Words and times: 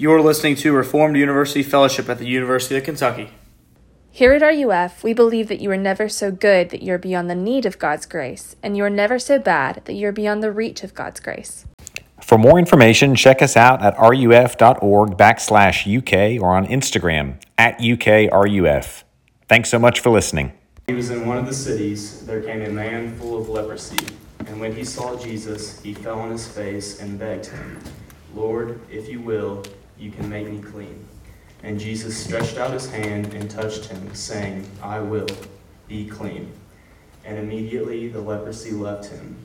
You're 0.00 0.22
listening 0.22 0.56
to 0.56 0.72
Reformed 0.72 1.18
University 1.18 1.62
Fellowship 1.62 2.08
at 2.08 2.16
the 2.16 2.26
University 2.26 2.74
of 2.74 2.84
Kentucky. 2.84 3.32
Here 4.10 4.32
at 4.32 4.40
RUF, 4.40 5.04
we 5.04 5.12
believe 5.12 5.48
that 5.48 5.60
you 5.60 5.70
are 5.72 5.76
never 5.76 6.08
so 6.08 6.30
good 6.30 6.70
that 6.70 6.80
you 6.80 6.94
are 6.94 6.98
beyond 6.98 7.28
the 7.28 7.34
need 7.34 7.66
of 7.66 7.78
God's 7.78 8.06
grace, 8.06 8.56
and 8.62 8.78
you 8.78 8.84
are 8.84 8.88
never 8.88 9.18
so 9.18 9.38
bad 9.38 9.82
that 9.84 9.92
you 9.92 10.08
are 10.08 10.12
beyond 10.12 10.42
the 10.42 10.50
reach 10.52 10.82
of 10.82 10.94
God's 10.94 11.20
grace. 11.20 11.66
For 12.22 12.38
more 12.38 12.58
information, 12.58 13.14
check 13.14 13.42
us 13.42 13.58
out 13.58 13.82
at 13.82 13.94
ruf.org 13.98 15.18
backslash 15.18 15.84
UK 15.84 16.42
or 16.42 16.56
on 16.56 16.66
Instagram 16.66 17.38
at 17.58 17.78
UKRUF. 17.78 19.02
Thanks 19.50 19.68
so 19.68 19.78
much 19.78 20.00
for 20.00 20.08
listening. 20.08 20.54
He 20.86 20.94
was 20.94 21.10
in 21.10 21.26
one 21.26 21.36
of 21.36 21.44
the 21.44 21.52
cities. 21.52 22.24
There 22.24 22.40
came 22.40 22.62
a 22.62 22.70
man 22.70 23.14
full 23.18 23.38
of 23.38 23.50
leprosy. 23.50 23.98
And 24.46 24.58
when 24.58 24.74
he 24.74 24.82
saw 24.82 25.22
Jesus, 25.22 25.78
he 25.82 25.92
fell 25.92 26.20
on 26.20 26.30
his 26.30 26.48
face 26.48 27.00
and 27.00 27.18
begged 27.18 27.48
him, 27.48 27.78
Lord, 28.34 28.80
if 28.90 29.06
you 29.06 29.20
will, 29.20 29.62
you 30.00 30.10
can 30.10 30.28
make 30.28 30.48
me 30.48 30.60
clean. 30.60 31.06
And 31.62 31.78
Jesus 31.78 32.16
stretched 32.16 32.56
out 32.56 32.72
his 32.72 32.90
hand 32.90 33.34
and 33.34 33.50
touched 33.50 33.84
him, 33.84 34.14
saying, 34.14 34.66
I 34.82 34.98
will, 34.98 35.28
be 35.86 36.06
clean. 36.06 36.50
And 37.24 37.38
immediately 37.38 38.08
the 38.08 38.20
leprosy 38.20 38.72
left 38.72 39.10
him. 39.10 39.36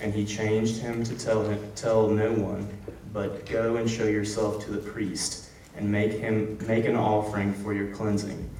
And 0.00 0.12
he 0.12 0.26
changed 0.26 0.76
him 0.82 1.02
to 1.04 1.18
tell, 1.18 1.44
him, 1.44 1.58
tell 1.74 2.08
no 2.08 2.32
one, 2.32 2.68
but 3.12 3.46
go 3.46 3.76
and 3.76 3.88
show 3.88 4.04
yourself 4.04 4.62
to 4.64 4.72
the 4.72 4.90
priest, 4.90 5.48
and 5.76 5.90
make, 5.90 6.12
him, 6.12 6.58
make 6.66 6.84
an 6.84 6.96
offering 6.96 7.54
for 7.54 7.72
your 7.72 7.94
cleansing, 7.94 8.50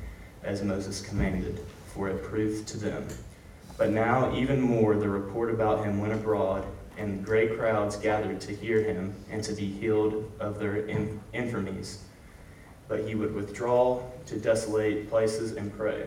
as 0.43 0.63
Moses 0.63 1.02
commanded, 1.02 1.61
for 1.93 2.09
a 2.09 2.16
proof 2.16 2.65
to 2.66 2.79
them. 2.79 3.07
But 3.77 3.91
now, 3.91 4.35
even 4.35 4.61
more, 4.61 4.95
the 4.95 5.09
report 5.09 5.51
about 5.51 5.85
him 5.85 6.01
went 6.01 6.13
abroad, 6.13 6.65
and 6.97 7.25
great 7.25 7.59
crowds 7.59 7.97
gathered 7.97 8.41
to 8.41 8.55
hear 8.55 8.83
him 8.83 9.15
and 9.30 9.43
to 9.45 9.52
be 9.52 9.66
healed 9.66 10.30
of 10.41 10.59
their 10.59 10.87
infirmities 11.33 12.05
but 12.89 13.01
he 13.01 13.15
would 13.15 13.35
withdraw 13.35 14.02
to 14.27 14.39
desolate 14.39 15.09
places 15.09 15.52
and 15.52 15.77
pray. 15.77 16.07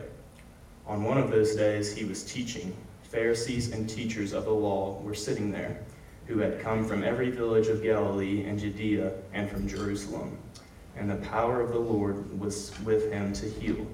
On 0.85 1.03
one 1.03 1.17
of 1.17 1.31
those 1.31 1.55
days 1.55 1.95
he 1.95 2.05
was 2.05 2.23
teaching. 2.23 2.75
Pharisees 3.03 3.71
and 3.71 3.89
teachers 3.89 4.33
of 4.33 4.45
the 4.45 4.51
law 4.51 4.99
were 5.01 5.15
sitting 5.15 5.51
there, 5.51 5.79
who 6.27 6.39
had 6.39 6.59
come 6.59 6.85
from 6.85 7.03
every 7.03 7.29
village 7.29 7.67
of 7.67 7.81
Galilee 7.81 8.45
and 8.45 8.59
Judea 8.59 9.13
and 9.33 9.49
from 9.49 9.67
Jerusalem. 9.67 10.37
And 10.95 11.09
the 11.09 11.27
power 11.27 11.61
of 11.61 11.69
the 11.69 11.79
Lord 11.79 12.39
was 12.39 12.77
with 12.81 13.11
him 13.11 13.33
to 13.33 13.49
heal. 13.49 13.85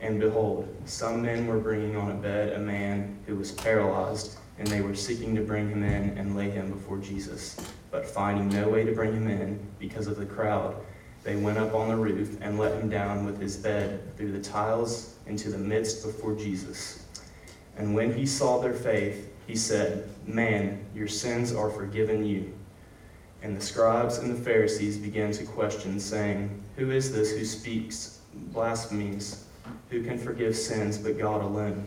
And 0.00 0.20
behold, 0.20 0.68
some 0.84 1.22
men 1.22 1.46
were 1.46 1.58
bringing 1.58 1.96
on 1.96 2.10
a 2.10 2.14
bed 2.14 2.52
a 2.52 2.58
man 2.58 3.18
who 3.26 3.36
was 3.36 3.52
paralyzed, 3.52 4.38
and 4.58 4.66
they 4.68 4.80
were 4.80 4.94
seeking 4.94 5.34
to 5.34 5.42
bring 5.42 5.68
him 5.70 5.82
in 5.82 6.16
and 6.18 6.36
lay 6.36 6.50
him 6.50 6.70
before 6.70 6.98
Jesus. 6.98 7.56
But 7.90 8.06
finding 8.06 8.48
no 8.48 8.68
way 8.68 8.84
to 8.84 8.92
bring 8.92 9.14
him 9.14 9.28
in 9.28 9.58
because 9.78 10.06
of 10.06 10.16
the 10.16 10.26
crowd, 10.26 10.74
they 11.22 11.36
went 11.36 11.58
up 11.58 11.74
on 11.74 11.88
the 11.88 11.96
roof 11.96 12.38
and 12.40 12.58
let 12.58 12.80
him 12.80 12.88
down 12.88 13.24
with 13.24 13.40
his 13.40 13.56
bed 13.56 14.16
through 14.16 14.32
the 14.32 14.40
tiles 14.40 15.16
into 15.26 15.50
the 15.50 15.58
midst 15.58 16.04
before 16.04 16.34
Jesus. 16.34 17.04
And 17.76 17.94
when 17.94 18.12
he 18.12 18.26
saw 18.26 18.60
their 18.60 18.74
faith, 18.74 19.32
he 19.46 19.54
said, 19.54 20.08
Man, 20.26 20.84
your 20.94 21.08
sins 21.08 21.54
are 21.54 21.70
forgiven 21.70 22.24
you. 22.24 22.52
And 23.42 23.56
the 23.56 23.60
scribes 23.60 24.18
and 24.18 24.30
the 24.30 24.42
Pharisees 24.42 24.98
began 24.98 25.32
to 25.32 25.44
question, 25.44 26.00
saying, 26.00 26.62
Who 26.76 26.90
is 26.90 27.12
this 27.12 27.32
who 27.32 27.44
speaks 27.44 28.20
blasphemies? 28.34 29.44
Who 29.90 30.02
can 30.02 30.18
forgive 30.18 30.56
sins 30.56 30.98
but 30.98 31.18
God 31.18 31.42
alone? 31.42 31.86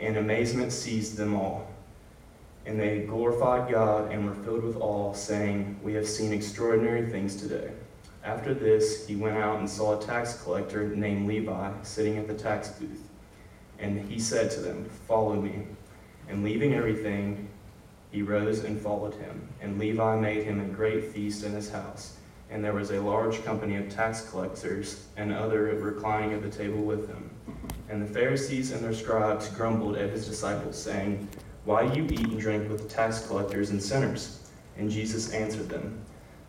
And 0.00 0.16
amazement 0.16 0.72
seized 0.72 1.16
them 1.16 1.34
all. 1.34 1.68
And 2.66 2.78
they 2.78 3.00
glorified 3.00 3.70
God 3.70 4.12
and 4.12 4.26
were 4.26 4.44
filled 4.44 4.62
with 4.62 4.76
awe, 4.76 5.12
saying, 5.14 5.80
We 5.82 5.94
have 5.94 6.06
seen 6.06 6.32
extraordinary 6.32 7.10
things 7.10 7.36
today. 7.36 7.72
After 8.24 8.52
this, 8.52 9.06
he 9.06 9.16
went 9.16 9.38
out 9.38 9.58
and 9.58 9.68
saw 9.68 9.98
a 9.98 10.04
tax 10.04 10.42
collector 10.42 10.88
named 10.88 11.26
Levi 11.26 11.72
sitting 11.82 12.18
at 12.18 12.28
the 12.28 12.34
tax 12.34 12.68
booth. 12.68 13.08
And 13.78 14.10
he 14.10 14.18
said 14.18 14.50
to 14.52 14.60
them, 14.60 14.84
Follow 15.06 15.40
me. 15.40 15.66
And 16.28 16.44
leaving 16.44 16.74
everything, 16.74 17.48
he 18.10 18.22
rose 18.22 18.64
and 18.64 18.80
followed 18.80 19.14
him. 19.14 19.48
And 19.60 19.78
Levi 19.78 20.20
made 20.20 20.44
him 20.44 20.60
a 20.60 20.64
great 20.64 21.04
feast 21.04 21.44
in 21.44 21.52
his 21.52 21.70
house. 21.70 22.16
And 22.50 22.64
there 22.64 22.72
was 22.72 22.90
a 22.90 23.00
large 23.00 23.44
company 23.44 23.76
of 23.76 23.88
tax 23.88 24.28
collectors 24.30 25.04
and 25.16 25.32
other 25.32 25.64
reclining 25.64 26.32
at 26.32 26.42
the 26.42 26.50
table 26.50 26.82
with 26.82 27.08
him. 27.08 27.30
And 27.90 28.02
the 28.02 28.12
Pharisees 28.12 28.72
and 28.72 28.84
their 28.84 28.92
scribes 28.92 29.48
grumbled 29.48 29.96
at 29.96 30.10
his 30.10 30.26
disciples, 30.26 30.76
saying, 30.76 31.28
why 31.68 31.82
you 31.92 32.04
eat 32.04 32.20
and 32.20 32.40
drink 32.40 32.66
with 32.70 32.88
tax 32.88 33.26
collectors 33.26 33.68
and 33.68 33.82
sinners? 33.82 34.48
And 34.78 34.90
Jesus 34.90 35.34
answered 35.34 35.68
them, 35.68 36.02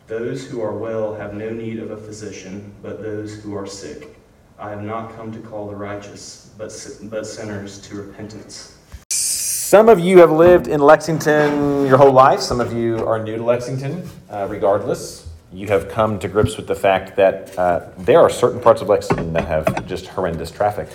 Those 0.08 0.48
who 0.48 0.62
are 0.62 0.78
well 0.78 1.14
have 1.14 1.34
no 1.34 1.50
need 1.50 1.80
of 1.80 1.92
a 1.92 1.98
physician, 1.98 2.74
but 2.82 3.02
those 3.02 3.36
who 3.36 3.54
are 3.54 3.66
sick. 3.66 4.16
I 4.58 4.70
have 4.70 4.82
not 4.82 5.14
come 5.18 5.30
to 5.34 5.40
call 5.40 5.68
the 5.68 5.76
righteous, 5.76 6.52
but, 6.58 6.72
but 7.04 7.28
sinners 7.28 7.82
to 7.82 7.96
repentance. 7.96 8.78
Some 9.10 9.90
of 9.90 10.00
you 10.00 10.20
have 10.20 10.32
lived 10.32 10.70
in 10.70 10.80
Lexington 10.80 11.86
your 11.86 11.98
whole 11.98 12.14
life. 12.14 12.40
Some 12.40 12.62
of 12.62 12.72
you 12.72 13.06
are 13.06 13.22
new 13.22 13.36
to 13.36 13.44
Lexington. 13.44 14.10
Uh, 14.30 14.48
regardless, 14.50 15.28
you 15.52 15.68
have 15.68 15.90
come 15.90 16.18
to 16.20 16.30
grips 16.30 16.56
with 16.56 16.68
the 16.68 16.76
fact 16.76 17.18
that 17.18 17.60
uh, 17.60 17.90
there 17.98 18.22
are 18.22 18.30
certain 18.30 18.62
parts 18.62 18.82
of 18.82 18.88
Lexington 18.88 19.34
that 19.34 19.50
have 19.50 19.86
just 19.86 20.08
horrendous 20.08 20.50
traffic 20.50 20.88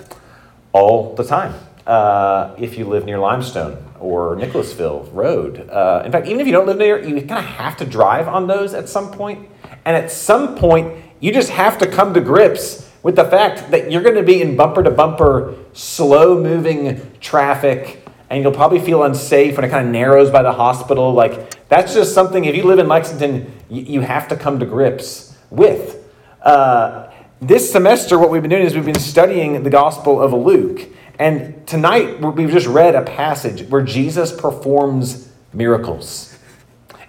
all 0.74 1.14
the 1.14 1.24
time 1.24 1.54
uh, 1.86 2.54
if 2.58 2.76
you 2.76 2.84
live 2.84 3.04
near 3.06 3.18
Limestone 3.18 3.82
or 4.00 4.36
Nicholasville 4.36 5.08
Road. 5.12 5.70
Uh, 5.70 6.02
in 6.04 6.12
fact, 6.12 6.26
even 6.26 6.40
if 6.40 6.46
you 6.46 6.52
don't 6.52 6.66
live 6.66 6.78
near, 6.78 7.02
you 7.02 7.14
kind 7.20 7.38
of 7.38 7.44
have 7.44 7.76
to 7.78 7.86
drive 7.86 8.28
on 8.28 8.48
those 8.48 8.74
at 8.74 8.88
some 8.88 9.10
point. 9.12 9.48
And 9.84 9.96
at 9.96 10.10
some 10.10 10.56
point, 10.56 11.02
you 11.20 11.32
just 11.32 11.50
have 11.50 11.78
to 11.78 11.86
come 11.86 12.12
to 12.14 12.20
grips 12.20 12.90
with 13.02 13.16
the 13.16 13.24
fact 13.24 13.70
that 13.70 13.92
you're 13.92 14.02
going 14.02 14.16
to 14.16 14.22
be 14.22 14.42
in 14.42 14.56
bumper 14.56 14.82
to 14.82 14.90
bumper, 14.90 15.54
slow 15.72 16.42
moving 16.42 17.00
traffic, 17.20 18.04
and 18.28 18.42
you'll 18.42 18.52
probably 18.52 18.80
feel 18.80 19.04
unsafe 19.04 19.56
when 19.56 19.64
it 19.64 19.68
kind 19.68 19.86
of 19.86 19.92
narrows 19.92 20.30
by 20.30 20.42
the 20.42 20.52
hospital. 20.52 21.12
Like, 21.12 21.68
that's 21.68 21.94
just 21.94 22.14
something, 22.14 22.46
if 22.46 22.56
you 22.56 22.64
live 22.64 22.80
in 22.80 22.88
Lexington, 22.88 23.52
you, 23.70 23.82
you 23.82 24.00
have 24.00 24.26
to 24.28 24.36
come 24.36 24.58
to 24.58 24.66
grips 24.66 25.36
with. 25.50 26.00
Uh, 26.42 27.10
this 27.48 27.70
semester, 27.70 28.18
what 28.18 28.30
we've 28.30 28.42
been 28.42 28.50
doing 28.50 28.64
is 28.64 28.74
we've 28.74 28.84
been 28.84 28.94
studying 28.98 29.62
the 29.62 29.70
Gospel 29.70 30.20
of 30.20 30.32
Luke. 30.32 30.88
And 31.18 31.66
tonight, 31.66 32.20
we've 32.20 32.50
just 32.50 32.66
read 32.66 32.94
a 32.94 33.02
passage 33.02 33.68
where 33.68 33.82
Jesus 33.82 34.32
performs 34.32 35.30
miracles. 35.52 36.36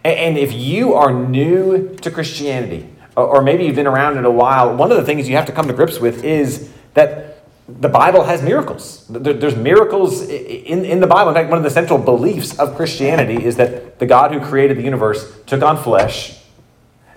And 0.03 0.37
if 0.37 0.53
you 0.53 0.93
are 0.93 1.11
new 1.11 1.95
to 1.97 2.11
Christianity, 2.11 2.89
or 3.15 3.41
maybe 3.41 3.65
you've 3.65 3.75
been 3.75 3.87
around 3.87 4.17
it 4.17 4.25
a 4.25 4.31
while, 4.31 4.75
one 4.75 4.91
of 4.91 4.97
the 4.97 5.05
things 5.05 5.27
you 5.27 5.35
have 5.35 5.45
to 5.45 5.51
come 5.51 5.67
to 5.67 5.73
grips 5.73 5.99
with 5.99 6.23
is 6.23 6.69
that 6.93 7.43
the 7.67 7.89
Bible 7.89 8.25
has 8.25 8.43
miracles. 8.43 9.07
There's 9.09 9.55
miracles 9.55 10.21
in, 10.21 10.85
in 10.85 10.99
the 10.99 11.07
Bible. 11.07 11.29
In 11.29 11.35
fact, 11.35 11.49
one 11.49 11.57
of 11.57 11.63
the 11.63 11.71
central 11.71 11.97
beliefs 11.97 12.59
of 12.59 12.75
Christianity 12.75 13.43
is 13.43 13.55
that 13.55 13.97
the 13.97 14.05
God 14.05 14.31
who 14.31 14.39
created 14.39 14.77
the 14.77 14.83
universe 14.83 15.33
took 15.47 15.63
on 15.63 15.81
flesh 15.81 16.39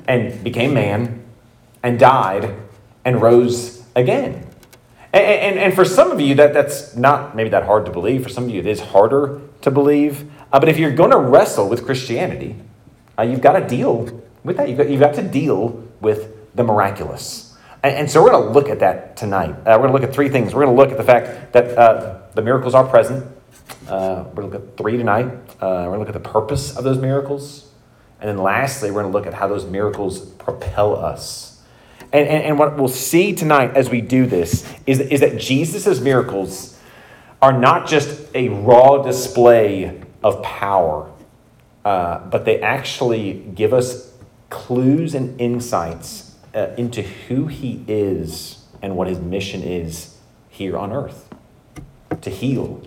and 0.06 0.42
became 0.42 0.72
man 0.72 1.22
and 1.82 1.98
died 1.98 2.54
and 3.04 3.20
rose 3.20 3.82
again. 3.94 4.46
And, 5.12 5.24
and, 5.24 5.58
and, 5.58 5.74
for 5.74 5.84
some 5.84 6.10
of 6.10 6.20
you, 6.20 6.34
that, 6.34 6.52
that's 6.52 6.94
not 6.94 7.34
maybe 7.34 7.48
that 7.50 7.64
hard 7.64 7.86
to 7.86 7.90
believe. 7.90 8.22
For 8.22 8.28
some 8.28 8.44
of 8.44 8.50
you, 8.50 8.60
it 8.60 8.66
is 8.66 8.80
harder 8.80 9.40
to 9.62 9.70
believe. 9.70 10.30
Uh, 10.52 10.60
but 10.60 10.68
if 10.68 10.78
you're 10.78 10.92
going 10.92 11.10
to 11.10 11.18
wrestle 11.18 11.68
with 11.68 11.84
Christianity, 11.86 12.56
uh, 13.18 13.22
you've 13.22 13.40
got 13.40 13.58
to 13.58 13.66
deal 13.66 14.22
with 14.44 14.58
that. 14.58 14.68
You've 14.68 14.78
got, 14.78 14.90
you've 14.90 15.00
got 15.00 15.14
to 15.14 15.22
deal 15.22 15.82
with 16.00 16.54
the 16.54 16.62
miraculous. 16.62 17.56
And, 17.82 17.94
and 17.94 18.10
so 18.10 18.22
we're 18.22 18.30
going 18.30 18.48
to 18.48 18.50
look 18.50 18.68
at 18.68 18.80
that 18.80 19.16
tonight. 19.16 19.50
Uh, 19.50 19.78
we're 19.80 19.88
going 19.88 19.92
to 19.92 19.92
look 19.94 20.02
at 20.02 20.14
three 20.14 20.28
things. 20.28 20.54
We're 20.54 20.64
going 20.64 20.76
to 20.76 20.82
look 20.82 20.90
at 20.90 20.98
the 20.98 21.04
fact 21.04 21.54
that 21.54 21.78
uh, 21.78 22.20
the 22.34 22.42
miracles 22.42 22.74
are 22.74 22.84
present. 22.84 23.24
Uh, 23.88 24.24
we're 24.34 24.42
going 24.42 24.50
to 24.50 24.58
look 24.58 24.68
at 24.68 24.76
three 24.76 24.98
tonight. 24.98 25.26
Uh, 25.60 25.86
we're 25.86 25.86
going 25.86 25.92
to 25.92 25.98
look 26.00 26.08
at 26.08 26.22
the 26.22 26.28
purpose 26.28 26.76
of 26.76 26.84
those 26.84 26.98
miracles. 26.98 27.70
And 28.20 28.28
then 28.28 28.38
lastly, 28.38 28.90
we're 28.90 29.02
going 29.02 29.12
to 29.12 29.18
look 29.18 29.26
at 29.26 29.34
how 29.34 29.48
those 29.48 29.64
miracles 29.64 30.20
propel 30.20 30.96
us 30.96 31.47
and, 32.12 32.26
and, 32.28 32.44
and 32.44 32.58
what 32.58 32.76
we'll 32.76 32.88
see 32.88 33.34
tonight 33.34 33.76
as 33.76 33.90
we 33.90 34.00
do 34.00 34.26
this 34.26 34.66
is, 34.86 35.00
is 35.00 35.20
that 35.20 35.38
Jesus' 35.38 36.00
miracles 36.00 36.78
are 37.42 37.52
not 37.52 37.86
just 37.86 38.34
a 38.34 38.48
raw 38.48 39.02
display 39.02 40.00
of 40.22 40.42
power, 40.42 41.10
uh, 41.84 42.18
but 42.28 42.44
they 42.44 42.60
actually 42.60 43.34
give 43.54 43.72
us 43.72 44.12
clues 44.50 45.14
and 45.14 45.40
insights 45.40 46.34
uh, 46.54 46.74
into 46.76 47.02
who 47.02 47.46
he 47.46 47.84
is 47.86 48.64
and 48.82 48.96
what 48.96 49.06
his 49.06 49.20
mission 49.20 49.62
is 49.62 50.16
here 50.48 50.76
on 50.76 50.92
earth 50.92 51.28
to 52.22 52.30
heal 52.30 52.82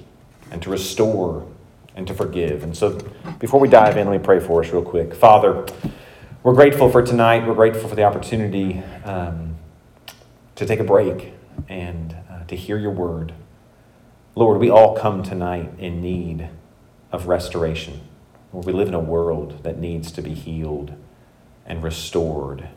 and 0.50 0.62
to 0.62 0.70
restore 0.70 1.48
and 1.96 2.08
to 2.08 2.14
forgive. 2.14 2.64
And 2.64 2.76
so, 2.76 3.00
before 3.40 3.60
we 3.60 3.68
dive 3.68 3.98
in, 3.98 4.08
let 4.08 4.20
me 4.20 4.24
pray 4.24 4.40
for 4.40 4.64
us 4.64 4.72
real 4.72 4.82
quick. 4.82 5.14
Father, 5.14 5.66
we're 6.44 6.56
grateful 6.56 6.90
for 6.90 7.04
tonight. 7.04 7.46
We're 7.46 7.54
grateful 7.54 7.88
for 7.88 7.96
the 7.96 8.04
opportunity 8.04 8.82
um, 9.06 9.58
to 10.56 10.66
take 10.66 10.80
a 10.80 10.84
break 10.84 11.34
and 11.70 12.16
uh, 12.32 12.46
to 12.46 12.56
hear 12.56 12.80
your 12.80 12.90
word. 12.90 13.34
Lord, 14.34 14.60
we 14.60 14.68
all 14.68 14.98
come 14.98 15.22
tonight 15.22 15.72
in 15.78 16.02
need 16.02 16.50
of 17.12 17.28
restoration. 17.28 18.02
Lord, 18.52 18.66
we 18.66 18.74
live 18.74 18.88
in 18.88 18.96
a 18.96 19.00
world 19.00 19.64
that 19.64 19.78
needs 19.78 20.12
to 20.14 20.24
be 20.24 20.34
healed 20.34 20.96
and 21.64 21.84
restored. 21.84 22.70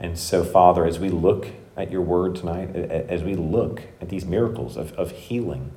And 0.00 0.18
so, 0.18 0.42
Father, 0.42 0.84
as 0.84 0.98
we 0.98 1.08
look 1.08 1.50
at 1.76 1.92
your 1.92 2.02
word 2.02 2.34
tonight, 2.34 2.74
as 2.74 3.22
we 3.22 3.36
look 3.36 3.82
at 4.00 4.08
these 4.08 4.24
miracles 4.24 4.76
of, 4.76 4.92
of 4.94 5.12
healing 5.12 5.70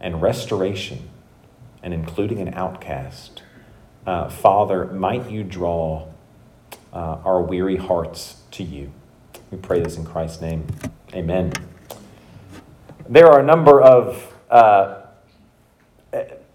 and 0.00 0.20
restoration, 0.20 1.08
and 1.84 1.94
including 1.94 2.40
an 2.40 2.52
outcast, 2.54 3.44
uh, 4.08 4.28
Father, 4.28 4.86
might 4.86 5.30
you 5.30 5.44
draw 5.44 6.08
uh, 6.94 7.18
our 7.24 7.42
weary 7.42 7.76
hearts 7.76 8.42
to 8.52 8.62
you. 8.62 8.90
We 9.50 9.58
pray 9.58 9.80
this 9.80 9.96
in 9.96 10.04
Christ's 10.04 10.40
name. 10.40 10.66
Amen. 11.12 11.52
There 13.08 13.26
are 13.26 13.40
a 13.40 13.42
number 13.42 13.82
of 13.82 14.34
uh, 14.48 15.02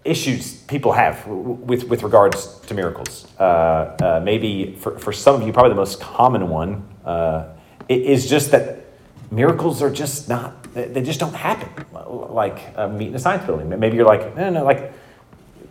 issues 0.04 0.54
people 0.62 0.92
have 0.92 1.26
with, 1.26 1.84
with 1.84 2.02
regards 2.02 2.58
to 2.60 2.74
miracles. 2.74 3.26
Uh, 3.38 3.42
uh, 3.42 4.20
maybe 4.24 4.74
for, 4.74 4.98
for 4.98 5.12
some 5.12 5.34
of 5.34 5.46
you, 5.46 5.52
probably 5.52 5.70
the 5.70 5.76
most 5.76 6.00
common 6.00 6.48
one 6.48 6.88
uh, 7.04 7.52
is 7.88 8.28
just 8.28 8.50
that 8.50 8.86
miracles 9.30 9.82
are 9.82 9.90
just 9.90 10.28
not, 10.28 10.62
they 10.74 11.02
just 11.02 11.20
don't 11.20 11.34
happen. 11.34 11.84
Like 11.92 12.72
uh, 12.76 12.88
meeting 12.88 13.14
a 13.14 13.18
science 13.18 13.44
building. 13.44 13.68
Maybe 13.68 13.96
you're 13.96 14.06
like, 14.06 14.34
no, 14.36 14.50
no, 14.50 14.64
like 14.64 14.92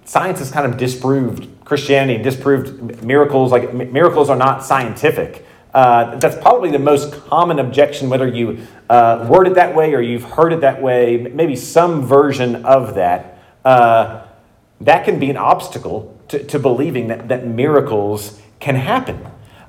science 0.09 0.39
has 0.39 0.49
kind 0.49 0.65
of 0.65 0.75
disproved 0.75 1.47
Christianity, 1.63 2.21
disproved 2.23 3.03
miracles. 3.03 3.51
Like 3.51 3.71
miracles 3.71 4.27
are 4.27 4.35
not 4.35 4.65
scientific. 4.65 5.45
Uh, 5.71 6.15
that's 6.15 6.35
probably 6.35 6.71
the 6.71 6.79
most 6.79 7.13
common 7.27 7.59
objection, 7.59 8.09
whether 8.09 8.27
you 8.27 8.65
uh, 8.89 9.27
word 9.29 9.45
it 9.45 9.53
that 9.53 9.75
way 9.75 9.93
or 9.93 10.01
you've 10.01 10.23
heard 10.23 10.51
it 10.51 10.61
that 10.61 10.81
way, 10.81 11.17
maybe 11.17 11.55
some 11.55 12.01
version 12.03 12.65
of 12.65 12.95
that. 12.95 13.37
Uh, 13.63 14.25
that 14.81 15.05
can 15.05 15.19
be 15.19 15.29
an 15.29 15.37
obstacle 15.37 16.19
to, 16.29 16.43
to 16.43 16.57
believing 16.57 17.09
that, 17.09 17.27
that 17.27 17.45
miracles 17.45 18.41
can 18.59 18.73
happen. 18.73 19.27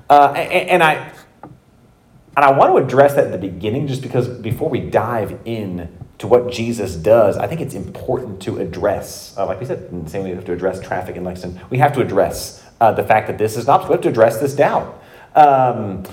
Uh, 0.09 0.33
and, 0.35 0.69
and, 0.69 0.83
I, 0.83 1.13
and 1.43 2.43
I 2.43 2.51
want 2.53 2.71
to 2.71 2.83
address 2.83 3.13
that 3.13 3.25
at 3.25 3.31
the 3.31 3.37
beginning 3.37 3.85
just 3.85 4.01
because 4.01 4.27
before 4.27 4.69
we 4.69 4.79
dive 4.79 5.39
in 5.45 5.95
to 6.21 6.27
what 6.27 6.51
Jesus 6.51 6.95
does, 6.95 7.35
I 7.35 7.47
think 7.47 7.61
it's 7.61 7.73
important 7.73 8.43
to 8.43 8.59
address, 8.59 9.35
uh, 9.37 9.47
like 9.47 9.59
we 9.59 9.65
said, 9.65 9.87
in 9.91 10.03
the 10.03 10.09
same 10.09 10.21
way 10.21 10.29
we 10.29 10.35
have 10.35 10.45
to 10.45 10.53
address 10.53 10.79
traffic 10.79 11.15
in 11.15 11.23
Lexington, 11.23 11.59
we 11.71 11.79
have 11.79 11.93
to 11.93 12.01
address 12.01 12.63
uh, 12.79 12.91
the 12.91 13.03
fact 13.03 13.25
that 13.25 13.39
this 13.39 13.57
is 13.57 13.65
not, 13.65 13.89
we 13.89 13.93
have 13.93 14.01
to 14.01 14.09
address 14.09 14.39
this 14.39 14.53
doubt. 14.53 15.03
Um, 15.33 16.03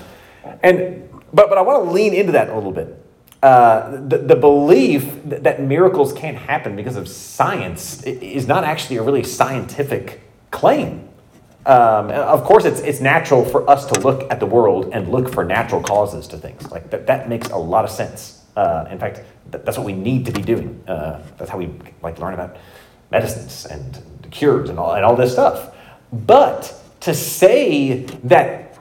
and, 0.63 1.07
but, 1.31 1.47
but 1.49 1.59
I 1.59 1.61
want 1.61 1.85
to 1.85 1.91
lean 1.91 2.15
into 2.15 2.31
that 2.31 2.49
a 2.49 2.55
little 2.55 2.71
bit. 2.71 3.05
Uh, 3.43 4.01
the, 4.07 4.17
the 4.17 4.35
belief 4.35 5.05
that, 5.25 5.43
that 5.43 5.61
miracles 5.61 6.11
can't 6.13 6.37
happen 6.37 6.75
because 6.75 6.95
of 6.95 7.07
science 7.07 8.01
is 8.01 8.47
not 8.47 8.63
actually 8.63 8.97
a 8.97 9.03
really 9.03 9.23
scientific 9.23 10.21
claim. 10.49 11.07
Um, 11.67 12.09
of 12.09 12.43
course, 12.45 12.65
it's, 12.65 12.79
it's 12.79 12.99
natural 12.99 13.45
for 13.45 13.69
us 13.69 13.85
to 13.85 13.99
look 13.99 14.29
at 14.31 14.39
the 14.39 14.47
world 14.47 14.89
and 14.91 15.07
look 15.09 15.31
for 15.31 15.45
natural 15.45 15.83
causes 15.83 16.27
to 16.29 16.37
things. 16.37 16.71
Like 16.71 16.89
that, 16.89 17.05
that 17.05 17.29
makes 17.29 17.49
a 17.49 17.57
lot 17.57 17.85
of 17.85 17.91
sense. 17.91 18.38
Uh, 18.59 18.85
in 18.91 18.99
fact, 18.99 19.21
that's 19.51 19.77
what 19.77 19.85
we 19.85 19.93
need 19.93 20.25
to 20.25 20.33
be 20.33 20.41
doing. 20.41 20.83
Uh, 20.85 21.23
that's 21.37 21.49
how 21.49 21.57
we 21.57 21.69
like 22.01 22.19
learn 22.19 22.33
about 22.33 22.57
medicines 23.09 23.65
and 23.65 24.03
cures 24.31 24.69
and 24.69 24.77
all, 24.77 24.95
and 24.95 25.05
all 25.05 25.15
this 25.15 25.31
stuff. 25.31 25.73
But 26.11 26.73
to 26.99 27.13
say 27.13 28.03
that 28.25 28.77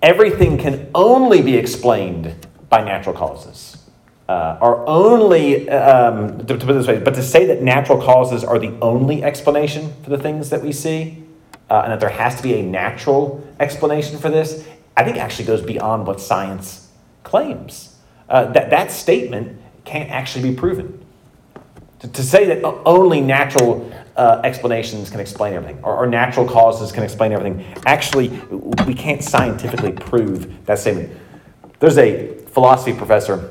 everything 0.00 0.56
can 0.56 0.88
only 0.94 1.42
be 1.42 1.56
explained 1.56 2.46
by 2.68 2.84
natural 2.84 3.12
causes 3.12 3.76
uh, 4.28 4.56
are 4.60 4.86
only, 4.86 5.68
um, 5.68 6.38
to, 6.38 6.56
to, 6.56 6.64
put 6.64 6.70
it 6.70 6.74
this 6.74 6.86
way, 6.86 7.00
but 7.00 7.14
to 7.14 7.24
say 7.24 7.44
that 7.46 7.60
natural 7.60 8.00
causes 8.00 8.44
are 8.44 8.60
the 8.60 8.72
only 8.80 9.24
explanation 9.24 9.92
for 10.04 10.10
the 10.10 10.18
things 10.18 10.48
that 10.50 10.62
we 10.62 10.70
see, 10.70 11.24
uh, 11.68 11.80
and 11.82 11.92
that 11.92 11.98
there 11.98 12.08
has 12.08 12.36
to 12.36 12.42
be 12.44 12.54
a 12.54 12.62
natural 12.62 13.44
explanation 13.58 14.16
for 14.16 14.30
this, 14.30 14.64
I 14.96 15.02
think 15.02 15.16
actually 15.16 15.46
goes 15.46 15.60
beyond 15.60 16.06
what 16.06 16.20
science 16.20 16.88
claims. 17.24 17.91
Uh, 18.32 18.50
that, 18.52 18.70
that 18.70 18.90
statement 18.90 19.60
can't 19.84 20.10
actually 20.10 20.50
be 20.50 20.56
proven. 20.56 21.04
To, 21.98 22.08
to 22.08 22.22
say 22.22 22.46
that 22.46 22.64
only 22.64 23.20
natural 23.20 23.92
uh, 24.16 24.40
explanations 24.42 25.10
can 25.10 25.20
explain 25.20 25.52
everything, 25.52 25.78
or, 25.84 25.98
or, 25.98 26.06
natural 26.06 26.48
causes 26.48 26.92
can 26.92 27.02
explain 27.02 27.32
everything, 27.32 27.62
actually, 27.84 28.28
we 28.86 28.94
can't 28.94 29.22
scientifically 29.22 29.92
prove 29.92 30.64
that 30.64 30.78
statement. 30.78 31.12
There's 31.78 31.98
a 31.98 32.38
philosophy 32.46 32.94
professor 32.94 33.50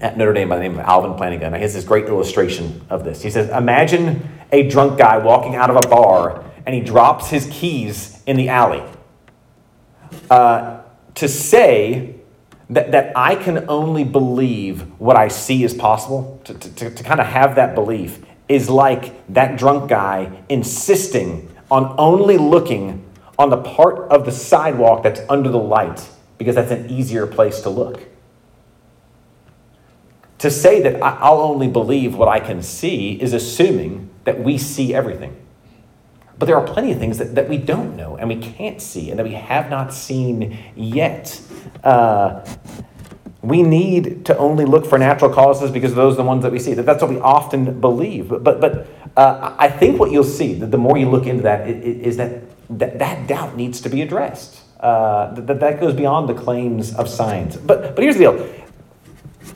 at 0.00 0.16
Notre 0.16 0.32
Dame 0.32 0.48
by 0.48 0.56
the 0.56 0.62
name 0.62 0.78
of 0.78 0.80
Alvin 0.80 1.12
Plantinga. 1.12 1.42
And 1.42 1.54
he 1.54 1.62
has 1.62 1.74
this 1.74 1.84
great 1.84 2.06
illustration 2.06 2.84
of 2.90 3.04
this. 3.04 3.22
He 3.22 3.30
says, 3.30 3.48
Imagine 3.50 4.28
a 4.50 4.68
drunk 4.68 4.98
guy 4.98 5.18
walking 5.18 5.54
out 5.54 5.70
of 5.70 5.76
a 5.76 5.88
bar 5.88 6.44
and 6.66 6.74
he 6.74 6.80
drops 6.80 7.28
his 7.28 7.48
keys 7.50 8.20
in 8.26 8.36
the 8.36 8.48
alley. 8.48 8.82
Uh, 10.28 10.80
to 11.14 11.28
say 11.28 12.19
that, 12.70 12.92
that 12.92 13.12
I 13.16 13.34
can 13.34 13.68
only 13.68 14.04
believe 14.04 14.82
what 15.00 15.16
I 15.16 15.28
see 15.28 15.64
is 15.64 15.74
possible, 15.74 16.40
to, 16.44 16.54
to, 16.54 16.90
to 16.90 17.02
kind 17.02 17.20
of 17.20 17.26
have 17.26 17.56
that 17.56 17.74
belief, 17.74 18.24
is 18.48 18.70
like 18.70 19.26
that 19.32 19.58
drunk 19.58 19.90
guy 19.90 20.42
insisting 20.48 21.54
on 21.70 21.94
only 21.98 22.38
looking 22.38 23.04
on 23.38 23.50
the 23.50 23.56
part 23.56 24.10
of 24.10 24.24
the 24.24 24.32
sidewalk 24.32 25.02
that's 25.02 25.20
under 25.28 25.48
the 25.48 25.58
light 25.58 26.08
because 26.38 26.54
that's 26.54 26.70
an 26.70 26.88
easier 26.90 27.26
place 27.26 27.60
to 27.60 27.70
look. 27.70 28.02
To 30.38 30.50
say 30.50 30.80
that 30.82 31.02
I'll 31.02 31.40
only 31.40 31.68
believe 31.68 32.14
what 32.16 32.28
I 32.28 32.40
can 32.40 32.62
see 32.62 33.12
is 33.20 33.32
assuming 33.32 34.10
that 34.24 34.42
we 34.42 34.58
see 34.58 34.94
everything. 34.94 35.36
But 36.40 36.46
there 36.46 36.56
are 36.56 36.66
plenty 36.66 36.90
of 36.90 36.98
things 36.98 37.18
that, 37.18 37.34
that 37.34 37.50
we 37.50 37.58
don't 37.58 37.98
know 37.98 38.16
and 38.16 38.26
we 38.26 38.36
can't 38.36 38.80
see 38.80 39.10
and 39.10 39.18
that 39.18 39.24
we 39.24 39.34
have 39.34 39.68
not 39.68 39.92
seen 39.92 40.58
yet. 40.74 41.38
Uh, 41.84 42.42
we 43.42 43.62
need 43.62 44.24
to 44.24 44.36
only 44.38 44.64
look 44.64 44.86
for 44.86 44.98
natural 44.98 45.30
causes 45.30 45.70
because 45.70 45.94
those 45.94 46.14
are 46.14 46.16
the 46.16 46.24
ones 46.24 46.42
that 46.42 46.50
we 46.50 46.58
see. 46.58 46.72
That 46.72 46.86
that's 46.86 47.02
what 47.02 47.10
we 47.10 47.20
often 47.20 47.78
believe. 47.78 48.30
But 48.30 48.42
but, 48.42 48.58
but 48.58 48.86
uh, 49.18 49.54
I 49.58 49.68
think 49.68 50.00
what 50.00 50.12
you'll 50.12 50.24
see, 50.24 50.54
that 50.54 50.70
the 50.70 50.78
more 50.78 50.96
you 50.96 51.10
look 51.10 51.26
into 51.26 51.42
that, 51.42 51.68
is 51.68 52.16
that 52.16 52.42
that, 52.70 52.98
that 52.98 53.28
doubt 53.28 53.56
needs 53.56 53.82
to 53.82 53.90
be 53.90 54.00
addressed. 54.00 54.62
Uh, 54.80 55.34
that, 55.34 55.60
that 55.60 55.78
goes 55.78 55.92
beyond 55.92 56.26
the 56.26 56.34
claims 56.34 56.94
of 56.94 57.06
science. 57.06 57.56
But 57.56 57.94
but 57.94 58.02
here's 58.02 58.16
the 58.16 58.24
deal 58.24 58.54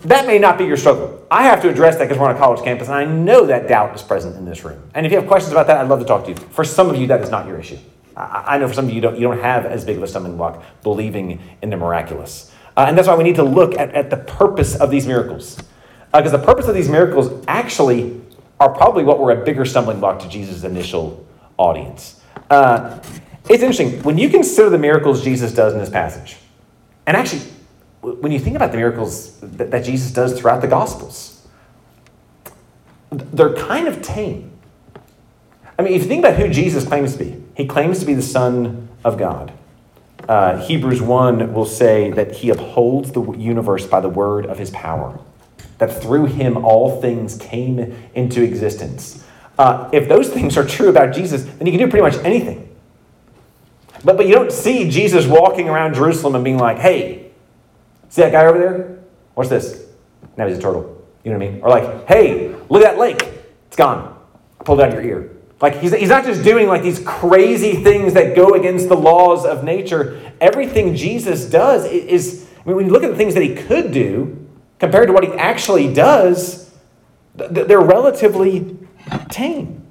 that 0.04 0.26
may 0.26 0.38
not 0.38 0.58
be 0.58 0.64
your 0.64 0.76
struggle. 0.76 1.26
I 1.30 1.44
have 1.44 1.62
to 1.62 1.68
address 1.68 1.96
that 1.96 2.04
because 2.04 2.18
we're 2.18 2.28
on 2.28 2.36
a 2.36 2.38
college 2.38 2.62
campus, 2.62 2.88
and 2.88 2.96
I 2.96 3.04
know 3.04 3.46
that 3.46 3.68
doubt 3.68 3.94
is 3.94 4.02
present 4.02 4.36
in 4.36 4.44
this 4.44 4.64
room. 4.64 4.82
And 4.94 5.06
if 5.06 5.12
you 5.12 5.18
have 5.18 5.26
questions 5.26 5.52
about 5.52 5.66
that, 5.68 5.78
I'd 5.78 5.88
love 5.88 6.00
to 6.00 6.04
talk 6.04 6.24
to 6.24 6.30
you. 6.30 6.36
For 6.36 6.64
some 6.64 6.90
of 6.90 6.96
you, 6.96 7.06
that 7.08 7.22
is 7.22 7.30
not 7.30 7.46
your 7.46 7.58
issue. 7.58 7.78
I, 8.16 8.58
know 8.58 8.68
for 8.68 8.74
some 8.74 8.84
of 8.84 8.90
you, 8.90 8.96
you 8.96 9.00
don't, 9.00 9.16
you 9.16 9.22
don't 9.22 9.40
have 9.40 9.66
as 9.66 9.84
big 9.84 9.96
of 9.96 10.02
a 10.02 10.06
stumbling 10.06 10.36
block 10.36 10.62
believing 10.82 11.40
in 11.62 11.70
the 11.70 11.76
miraculous. 11.76 12.52
Uh, 12.76 12.84
and 12.86 12.96
that's 12.96 13.08
why 13.08 13.16
we 13.16 13.24
need 13.24 13.36
to 13.36 13.42
look 13.42 13.74
at, 13.76 13.92
at 13.92 14.10
the 14.10 14.16
purpose 14.16 14.76
of 14.76 14.90
these 14.90 15.06
miracles. 15.06 15.60
Because 16.12 16.32
uh, 16.32 16.36
the 16.36 16.44
purpose 16.44 16.68
of 16.68 16.74
these 16.74 16.88
miracles 16.88 17.44
actually 17.48 18.20
are 18.60 18.72
probably 18.72 19.02
what 19.02 19.18
were 19.18 19.32
a 19.32 19.44
bigger 19.44 19.64
stumbling 19.64 19.98
block 20.00 20.20
to 20.20 20.28
Jesus' 20.28 20.62
initial 20.62 21.26
audience. 21.56 22.20
Uh, 22.50 23.00
it's 23.48 23.62
interesting. 23.62 24.02
When 24.02 24.16
you 24.16 24.28
consider 24.28 24.70
the 24.70 24.78
miracles 24.78 25.24
Jesus 25.24 25.52
does 25.52 25.72
in 25.72 25.78
this 25.78 25.90
passage, 25.90 26.36
and 27.06 27.16
actually, 27.16 27.42
when 28.04 28.32
you 28.32 28.38
think 28.38 28.56
about 28.56 28.70
the 28.70 28.76
miracles 28.76 29.38
that, 29.40 29.70
that 29.70 29.84
Jesus 29.84 30.10
does 30.10 30.38
throughout 30.38 30.60
the 30.60 30.68
Gospels, 30.68 31.46
they're 33.10 33.54
kind 33.54 33.88
of 33.88 34.02
tame. 34.02 34.50
I 35.78 35.82
mean, 35.82 35.94
if 35.94 36.02
you 36.02 36.08
think 36.08 36.24
about 36.24 36.38
who 36.38 36.48
Jesus 36.48 36.86
claims 36.86 37.16
to 37.16 37.24
be, 37.24 37.42
he 37.56 37.66
claims 37.66 37.98
to 38.00 38.06
be 38.06 38.14
the 38.14 38.22
Son 38.22 38.88
of 39.04 39.18
God. 39.18 39.52
Uh, 40.28 40.58
Hebrews 40.58 41.02
1 41.02 41.52
will 41.52 41.66
say 41.66 42.10
that 42.12 42.32
he 42.32 42.50
upholds 42.50 43.12
the 43.12 43.22
universe 43.32 43.86
by 43.86 44.00
the 44.00 44.08
word 44.08 44.46
of 44.46 44.58
his 44.58 44.70
power, 44.70 45.18
that 45.78 46.02
through 46.02 46.26
him 46.26 46.64
all 46.64 47.00
things 47.00 47.36
came 47.38 47.94
into 48.14 48.42
existence. 48.42 49.24
Uh, 49.58 49.88
if 49.92 50.08
those 50.08 50.28
things 50.30 50.56
are 50.56 50.66
true 50.66 50.88
about 50.88 51.14
Jesus, 51.14 51.44
then 51.44 51.66
he 51.66 51.72
can 51.72 51.80
do 51.80 51.88
pretty 51.88 52.02
much 52.02 52.24
anything. 52.24 52.74
But, 54.04 54.16
but 54.16 54.26
you 54.26 54.34
don't 54.34 54.52
see 54.52 54.90
Jesus 54.90 55.26
walking 55.26 55.68
around 55.68 55.94
Jerusalem 55.94 56.34
and 56.34 56.44
being 56.44 56.58
like, 56.58 56.78
hey, 56.78 57.23
See 58.14 58.22
that 58.22 58.30
guy 58.30 58.46
over 58.46 58.56
there? 58.56 58.98
What's 59.34 59.50
this? 59.50 59.86
Now 60.36 60.46
he's 60.46 60.58
a 60.58 60.60
turtle. 60.60 61.04
You 61.24 61.32
know 61.32 61.38
what 61.38 61.48
I 61.48 61.50
mean? 61.50 61.60
Or 61.62 61.68
like, 61.68 62.06
hey, 62.06 62.54
look 62.68 62.84
at 62.84 62.92
that 62.92 62.96
lake. 62.96 63.28
It's 63.66 63.74
gone. 63.74 64.16
I 64.60 64.62
pulled 64.62 64.80
out 64.80 64.92
your 64.92 65.02
ear. 65.02 65.36
Like, 65.60 65.80
he's, 65.80 65.92
he's 65.92 66.10
not 66.10 66.24
just 66.24 66.44
doing 66.44 66.68
like 66.68 66.82
these 66.82 67.00
crazy 67.00 67.82
things 67.82 68.14
that 68.14 68.36
go 68.36 68.54
against 68.54 68.88
the 68.88 68.94
laws 68.94 69.44
of 69.44 69.64
nature. 69.64 70.32
Everything 70.40 70.94
Jesus 70.94 71.46
does 71.46 71.86
is, 71.86 72.48
I 72.64 72.68
mean, 72.68 72.76
when 72.76 72.86
you 72.86 72.92
look 72.92 73.02
at 73.02 73.10
the 73.10 73.16
things 73.16 73.34
that 73.34 73.42
he 73.42 73.56
could 73.56 73.90
do 73.90 74.48
compared 74.78 75.08
to 75.08 75.12
what 75.12 75.24
he 75.24 75.32
actually 75.32 75.92
does, 75.92 76.72
they're 77.34 77.80
relatively 77.80 78.76
tame. 79.28 79.83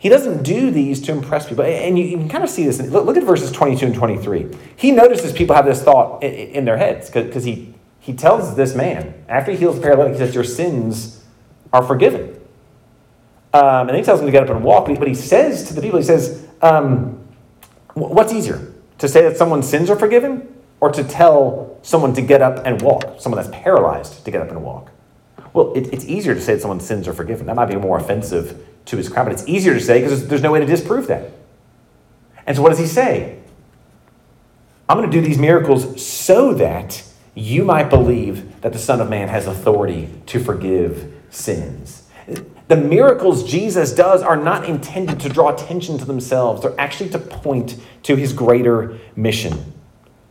He 0.00 0.08
doesn't 0.08 0.44
do 0.44 0.70
these 0.70 0.98
to 1.02 1.12
impress 1.12 1.46
people. 1.46 1.62
And 1.62 1.98
you, 1.98 2.16
can 2.16 2.26
kind 2.26 2.42
of 2.42 2.48
see 2.48 2.64
this. 2.64 2.80
Look, 2.80 3.18
at 3.18 3.22
verses 3.22 3.52
22 3.52 3.84
and 3.84 3.94
23. 3.94 4.48
He 4.74 4.92
notices 4.92 5.30
people 5.30 5.54
have 5.54 5.66
this 5.66 5.82
thought 5.82 6.24
in, 6.24 6.64
their 6.64 6.78
heads 6.78 7.10
because 7.10 7.44
he, 7.44 7.74
he 7.98 8.14
tells 8.14 8.56
this 8.56 8.74
man, 8.74 9.12
after 9.28 9.52
he 9.52 9.58
heals 9.58 9.76
the 9.76 9.82
paralytic, 9.82 10.14
he 10.14 10.18
says, 10.20 10.34
Your 10.34 10.42
sins 10.42 11.22
are 11.70 11.82
forgiven. 11.82 12.40
Um, 13.52 13.88
and 13.88 13.96
he 13.96 14.02
tells 14.02 14.20
him 14.20 14.26
to 14.26 14.32
get 14.32 14.44
up 14.44 14.48
and 14.48 14.64
walk. 14.64 14.86
But 14.86 14.92
he, 14.92 14.98
but 14.98 15.06
he 15.06 15.14
says 15.14 15.68
to 15.68 15.74
the 15.74 15.82
people, 15.82 15.98
He 15.98 16.04
says, 16.06 16.48
um, 16.62 17.22
What's 17.92 18.32
easier? 18.32 18.72
To 19.00 19.08
say 19.08 19.20
that 19.28 19.36
someone's 19.36 19.68
sins 19.68 19.90
are 19.90 19.96
forgiven 19.96 20.48
or 20.80 20.90
to 20.92 21.04
tell 21.04 21.78
someone 21.82 22.14
to 22.14 22.22
get 22.22 22.40
up 22.40 22.64
and 22.64 22.80
walk, 22.80 23.20
someone 23.20 23.36
that's 23.36 23.54
paralyzed 23.54 24.24
to 24.24 24.30
get 24.30 24.40
up 24.40 24.48
and 24.48 24.62
walk? 24.62 24.92
Well, 25.52 25.74
it, 25.74 25.92
it's 25.92 26.06
easier 26.06 26.34
to 26.34 26.40
say 26.40 26.54
that 26.54 26.62
someone's 26.62 26.86
sins 26.86 27.06
are 27.06 27.12
forgiven. 27.12 27.44
That 27.44 27.56
might 27.56 27.66
be 27.66 27.76
more 27.76 27.98
offensive 27.98 28.66
to 28.90 28.96
his 28.96 29.08
crowd, 29.08 29.24
but 29.24 29.32
it's 29.32 29.46
easier 29.48 29.74
to 29.74 29.80
say 29.80 30.00
because 30.00 30.26
there's, 30.26 30.42
no 30.42 30.52
way 30.52 30.60
to 30.60 30.66
disprove 30.66 31.06
that. 31.06 31.30
And 32.46 32.56
so, 32.56 32.62
what 32.62 32.70
does 32.70 32.78
he 32.78 32.86
say? 32.86 33.38
I'm 34.88 34.96
going 34.96 35.10
to 35.10 35.16
do 35.20 35.24
these 35.24 35.38
miracles 35.38 36.04
so 36.04 36.52
that 36.54 37.02
you 37.34 37.64
might 37.64 37.88
believe 37.88 38.60
that 38.62 38.72
the 38.72 38.78
Son 38.78 39.00
of 39.00 39.08
Man 39.08 39.28
has 39.28 39.46
authority 39.46 40.08
to 40.26 40.40
forgive 40.40 41.12
sins. 41.30 42.08
The 42.66 42.76
miracles 42.76 43.48
Jesus 43.48 43.92
does 43.92 44.22
are 44.22 44.36
not 44.36 44.68
intended 44.68 45.20
to 45.20 45.28
draw 45.28 45.54
attention 45.54 45.98
to 45.98 46.04
themselves, 46.04 46.62
they're 46.62 46.78
actually 46.78 47.10
to 47.10 47.18
point 47.18 47.76
to 48.04 48.16
his 48.16 48.32
greater 48.32 48.98
mission 49.16 49.72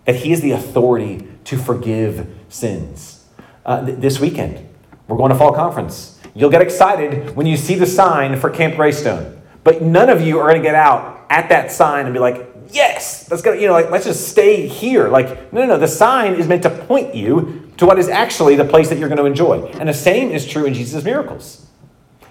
that 0.05 0.15
he 0.15 0.31
is 0.31 0.41
the 0.41 0.51
authority 0.51 1.27
to 1.45 1.57
forgive 1.57 2.27
sins. 2.49 3.25
Uh, 3.65 3.85
th- 3.85 3.99
this 3.99 4.19
weekend, 4.19 4.67
we're 5.07 5.17
going 5.17 5.31
to 5.31 5.37
fall 5.37 5.53
conference. 5.53 6.18
You'll 6.35 6.49
get 6.49 6.61
excited 6.61 7.35
when 7.35 7.45
you 7.45 7.57
see 7.57 7.75
the 7.75 7.85
sign 7.85 8.39
for 8.39 8.49
Camp 8.49 8.75
Greystone. 8.75 9.41
But 9.63 9.81
none 9.81 10.09
of 10.09 10.21
you 10.21 10.39
are 10.39 10.49
going 10.49 10.61
to 10.61 10.67
get 10.67 10.75
out 10.75 11.25
at 11.29 11.49
that 11.49 11.71
sign 11.71 12.05
and 12.05 12.13
be 12.13 12.19
like, 12.19 12.47
yes, 12.71 13.29
let's 13.29 13.41
go, 13.41 13.53
you 13.53 13.67
know, 13.67 13.73
like, 13.73 13.89
let's 13.89 14.05
just 14.05 14.27
stay 14.27 14.67
here. 14.67 15.09
Like, 15.09 15.51
no, 15.51 15.61
no, 15.61 15.67
no. 15.67 15.77
The 15.77 15.87
sign 15.87 16.35
is 16.35 16.47
meant 16.47 16.63
to 16.63 16.69
point 16.69 17.15
you 17.15 17.71
to 17.77 17.85
what 17.85 17.99
is 17.99 18.09
actually 18.09 18.55
the 18.55 18.65
place 18.65 18.89
that 18.89 18.97
you're 18.97 19.09
going 19.09 19.19
to 19.19 19.25
enjoy. 19.25 19.65
And 19.79 19.89
the 19.89 19.93
same 19.93 20.31
is 20.31 20.47
true 20.47 20.65
in 20.65 20.73
Jesus' 20.73 21.03
miracles. 21.03 21.65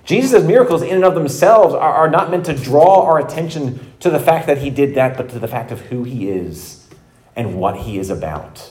Jesus' 0.05 0.43
miracles, 0.43 0.81
in 0.81 0.97
and 0.97 1.05
of 1.05 1.15
themselves, 1.15 1.75
are, 1.75 1.93
are 1.93 2.11
not 2.11 2.31
meant 2.31 2.47
to 2.47 2.55
draw 2.55 3.03
our 3.03 3.19
attention 3.19 3.93
to 4.01 4.09
the 4.09 4.19
fact 4.19 4.47
that 4.47 4.59
he 4.59 4.71
did 4.71 4.95
that, 4.95 5.17
but 5.17 5.29
to 5.31 5.39
the 5.39 5.49
fact 5.49 5.71
of 5.71 5.81
who 5.83 6.05
he 6.05 6.31
is 6.31 6.89
and 7.37 7.59
what 7.61 7.77
he 7.77 7.99
is 7.99 8.09
about. 8.09 8.71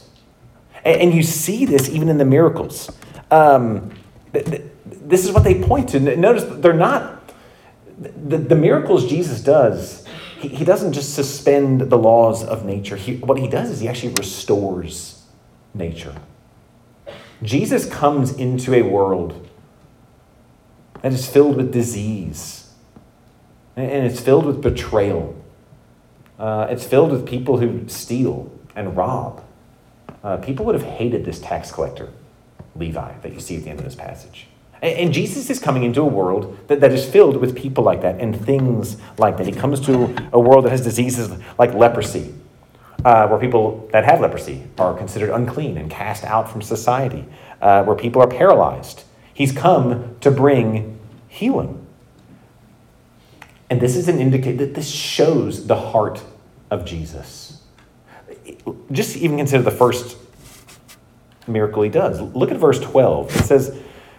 And, 0.84 1.02
and 1.02 1.14
you 1.14 1.22
see 1.22 1.66
this 1.66 1.90
even 1.90 2.10
in 2.10 2.18
the 2.18 2.26
miracles. 2.26 2.92
Um, 3.30 3.92
this 4.32 5.26
is 5.26 5.32
what 5.32 5.44
they 5.44 5.62
point 5.64 5.90
to. 5.90 6.00
Notice 6.00 6.46
they're 6.60 6.74
not, 6.74 7.34
the, 7.98 8.38
the 8.38 8.56
miracles 8.56 9.08
Jesus 9.08 9.42
does, 9.42 10.06
he, 10.40 10.50
he 10.50 10.66
doesn't 10.66 10.94
just 10.94 11.16
suspend 11.16 11.82
the 11.82 11.98
laws 11.98 12.44
of 12.44 12.66
nature. 12.66 12.96
He, 12.96 13.18
what 13.18 13.40
he 13.40 13.48
does 13.48 13.70
is 13.70 13.80
he 13.80 13.88
actually 13.88 14.14
restores 14.14 15.26
nature. 15.74 16.16
Jesus 17.44 17.88
comes 17.88 18.34
into 18.34 18.74
a 18.74 18.82
world 18.82 19.48
that 21.02 21.14
is 21.14 21.28
filled 21.28 21.56
with 21.56 21.72
disease, 21.72 22.74
and 23.76 24.06
it's 24.06 24.20
filled 24.20 24.46
with 24.46 24.62
betrayal. 24.62 25.36
Uh, 26.40 26.68
it's 26.70 26.86
filled 26.86 27.12
with 27.12 27.28
people 27.28 27.58
who 27.58 27.88
steal 27.88 28.52
and 28.76 28.98
rob. 28.98 29.44
Uh, 30.24 30.38
people 30.38 30.66
would 30.66 30.76
have 30.76 30.84
hated 30.84 31.26
this 31.26 31.40
tax 31.40 31.72
collector, 31.72 32.12
Levi, 32.78 33.20
that 33.20 33.34
you 33.34 33.40
see 33.40 33.58
at 33.58 33.64
the 33.64 33.70
end 33.70 33.80
of 33.80 33.86
this 33.86 33.96
passage. 33.96 34.48
And 34.82 35.12
Jesus 35.12 35.50
is 35.50 35.60
coming 35.60 35.84
into 35.84 36.02
a 36.02 36.06
world 36.06 36.58
that, 36.68 36.82
that 36.82 36.92
is 36.92 37.04
filled 37.04 37.38
with 37.38 37.56
people 37.56 37.84
like 37.84 38.02
that 38.02 38.20
and 38.20 38.40
things 38.40 38.98
like 39.18 39.38
that. 39.38 39.48
He 39.48 39.52
comes 39.52 39.80
to 39.82 40.30
a 40.32 40.40
world 40.40 40.66
that 40.66 40.70
has 40.70 40.82
diseases 40.82 41.32
like 41.58 41.74
leprosy, 41.74 42.34
uh, 43.04 43.28
where 43.28 43.40
people 43.40 43.90
that 43.92 44.06
have 44.06 44.22
leprosy 44.22 44.64
are 44.78 44.96
considered 44.96 45.32
unclean 45.32 45.78
and 45.78 45.90
cast 45.90 46.24
out 46.24 46.50
from 46.50 46.62
society, 46.62 47.26
uh, 47.62 47.84
where 47.86 47.96
people 47.96 48.22
are 48.22 48.28
paralyzed. 48.28 49.04
He's 49.34 49.52
come 49.52 50.16
to 50.22 50.30
bring 50.30 51.00
healing. 51.28 51.86
And 53.70 53.82
this 53.82 53.96
is 53.96 54.08
an 54.08 54.20
indicator 54.20 54.58
that 54.66 54.76
this 54.76 54.90
shows 54.90 55.68
the 55.68 55.76
heart 55.76 56.24
of 56.70 56.86
Jesus. 56.86 57.62
Just 58.92 59.18
even 59.18 59.38
consider 59.38 59.64
the 59.64 59.72
first 59.72 60.18
miracle 61.48 61.84
he 61.84 61.90
does. 61.90 62.20
Look 62.22 62.52
at 62.52 62.58
verse 62.58 62.80
12. 62.80 63.36
It 63.36 63.44
says, 63.44 63.78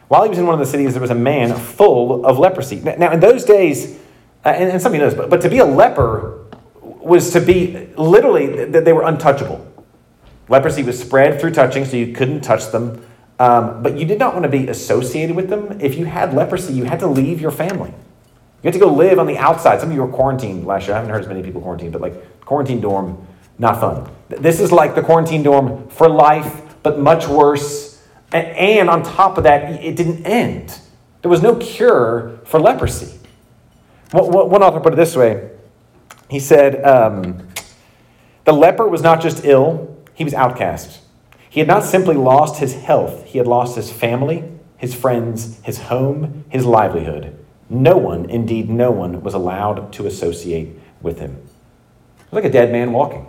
while 0.08 0.23
he 0.23 0.30
was 0.30 0.38
in 0.38 0.47
one 0.47 0.54
of 0.54 0.61
the 0.61 0.66
cities, 0.66 0.92
there 0.92 1.02
was 1.02 1.11
a 1.11 1.14
man 1.14 1.54
full 1.56 2.25
of 2.25 2.38
leprosy. 2.38 2.80
Now, 2.80 3.12
in 3.12 3.20
those 3.20 3.44
days, 3.44 3.99
uh, 4.44 4.49
and, 4.49 4.70
and 4.73 4.82
somebody 4.82 5.02
knows, 5.02 5.14
but, 5.14 5.28
but 5.28 5.40
to 5.42 5.50
be 5.50 5.58
a 5.58 5.64
leper 5.64 6.47
was 6.80 7.32
to 7.32 7.40
be 7.40 7.88
literally 7.97 8.64
that 8.66 8.85
they 8.85 8.92
were 8.92 9.02
untouchable. 9.02 9.64
Leprosy 10.49 10.82
was 10.82 10.99
spread 10.99 11.40
through 11.40 11.50
touching, 11.50 11.85
so 11.85 11.97
you 11.97 12.14
couldn't 12.14 12.40
touch 12.40 12.70
them. 12.70 13.04
Um, 13.38 13.82
but 13.82 13.99
you 13.99 14.04
did 14.04 14.18
not 14.18 14.32
want 14.32 14.44
to 14.44 14.49
be 14.49 14.68
associated 14.68 15.37
with 15.37 15.49
them. 15.49 15.80
If 15.80 15.97
you 15.97 16.06
had 16.06 16.35
leprosy, 16.35 16.73
you 16.73 16.85
had 16.85 17.00
to 17.00 17.06
leave 17.06 17.40
your 17.40 17.50
family. 17.50 17.90
You 17.90 18.66
had 18.66 18.73
to 18.73 18.80
go 18.80 18.92
live 18.92 19.18
on 19.18 19.26
the 19.26 19.38
outside. 19.38 19.80
Some 19.80 19.90
of 19.90 19.94
you 19.94 20.02
were 20.02 20.12
quarantined 20.12 20.66
last 20.66 20.87
year. 20.87 20.94
I 20.94 20.99
haven't 20.99 21.12
heard 21.12 21.23
as 21.23 21.28
many 21.28 21.42
people 21.42 21.61
quarantined, 21.61 21.92
but 21.92 22.00
like 22.00 22.40
quarantine 22.40 22.80
dorm, 22.80 23.25
not 23.58 23.80
fun. 23.80 24.11
This 24.28 24.58
is 24.58 24.73
like 24.73 24.94
the 24.94 25.02
quarantine 25.02 25.42
dorm 25.42 25.88
for 25.88 26.08
life, 26.08 26.62
but 26.82 26.99
much 26.99 27.26
worse 27.26 27.88
and 28.32 28.90
on 28.90 29.02
top 29.02 29.38
of 29.38 29.44
that, 29.44 29.82
it 29.82 29.97
didn't 29.97 30.26
end. 30.26 30.78
There 31.23 31.30
was 31.30 31.42
no 31.42 31.56
cure 31.56 32.38
for 32.44 32.61
leprosy. 32.61 33.18
One 34.12 34.62
author 34.62 34.80
put 34.80 34.92
it 34.92 34.97
this 34.97 35.16
way 35.16 35.50
he 36.30 36.40
said, 36.40 36.85
um, 36.85 37.49
The 38.44 38.52
leper 38.52 38.87
was 38.87 39.02
not 39.02 39.20
just 39.20 39.44
ill, 39.44 39.97
he 40.14 40.25
was 40.25 40.35
outcast. 40.35 41.00
He 41.49 41.61
had 41.61 41.66
not 41.66 41.85
simply 41.85 42.16
lost 42.16 42.61
his 42.61 42.75
health, 42.75 43.25
he 43.25 43.38
had 43.38 43.47
lost 43.47 43.76
his 43.76 43.90
family, 43.90 44.44
his 44.76 44.94
friends, 44.94 45.61
his 45.62 45.78
home, 45.78 46.44
his 46.50 46.66
livelihood. 46.66 47.35
No 47.70 47.97
one, 47.97 48.28
indeed, 48.28 48.68
no 48.68 48.90
one, 48.90 49.23
was 49.23 49.35
allowed 49.35 49.92
to 49.94 50.06
associate 50.06 50.78
with 51.00 51.18
him. 51.18 51.32
It 51.32 52.32
was 52.32 52.42
like 52.42 52.44
a 52.44 52.50
dead 52.50 52.73
man 52.73 52.92
walking. 52.92 53.26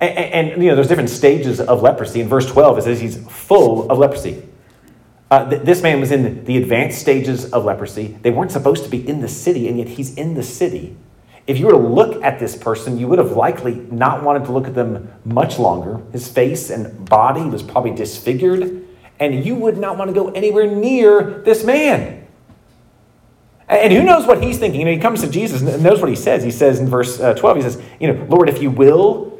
And, 0.00 0.10
and, 0.10 0.62
you 0.62 0.68
know, 0.68 0.74
there's 0.74 0.88
different 0.88 1.10
stages 1.10 1.60
of 1.60 1.82
leprosy. 1.82 2.20
In 2.20 2.28
verse 2.28 2.46
12, 2.46 2.78
it 2.78 2.82
says 2.82 3.00
he's 3.00 3.16
full 3.28 3.90
of 3.90 3.98
leprosy. 3.98 4.42
Uh, 5.30 5.48
th- 5.48 5.62
this 5.62 5.82
man 5.82 6.00
was 6.00 6.12
in 6.12 6.44
the 6.44 6.56
advanced 6.58 7.00
stages 7.00 7.50
of 7.52 7.64
leprosy. 7.64 8.18
They 8.22 8.30
weren't 8.30 8.52
supposed 8.52 8.84
to 8.84 8.90
be 8.90 9.06
in 9.08 9.20
the 9.20 9.28
city, 9.28 9.68
and 9.68 9.78
yet 9.78 9.88
he's 9.88 10.14
in 10.14 10.34
the 10.34 10.42
city. 10.42 10.96
If 11.46 11.58
you 11.58 11.66
were 11.66 11.72
to 11.72 11.78
look 11.78 12.22
at 12.22 12.38
this 12.38 12.56
person, 12.56 12.98
you 12.98 13.08
would 13.08 13.18
have 13.18 13.32
likely 13.32 13.74
not 13.74 14.22
wanted 14.22 14.44
to 14.46 14.52
look 14.52 14.66
at 14.66 14.74
them 14.74 15.12
much 15.24 15.58
longer. 15.58 16.00
His 16.12 16.28
face 16.28 16.70
and 16.70 17.08
body 17.08 17.42
was 17.42 17.62
probably 17.62 17.92
disfigured, 17.92 18.84
and 19.18 19.44
you 19.44 19.54
would 19.54 19.78
not 19.78 19.96
want 19.96 20.10
to 20.10 20.14
go 20.14 20.30
anywhere 20.30 20.66
near 20.66 21.42
this 21.44 21.64
man. 21.64 22.26
And 23.68 23.92
who 23.92 24.02
knows 24.02 24.26
what 24.26 24.42
he's 24.42 24.58
thinking? 24.58 24.80
You 24.80 24.86
know, 24.86 24.92
he 24.92 24.98
comes 24.98 25.22
to 25.22 25.30
Jesus 25.30 25.62
and 25.62 25.82
knows 25.82 26.00
what 26.00 26.08
he 26.08 26.14
says. 26.16 26.44
He 26.44 26.52
says 26.52 26.78
in 26.78 26.88
verse 26.88 27.18
uh, 27.18 27.34
12, 27.34 27.56
he 27.56 27.62
says, 27.62 27.82
You 27.98 28.12
know, 28.12 28.24
Lord, 28.28 28.48
if 28.48 28.62
you 28.62 28.70
will, 28.70 29.35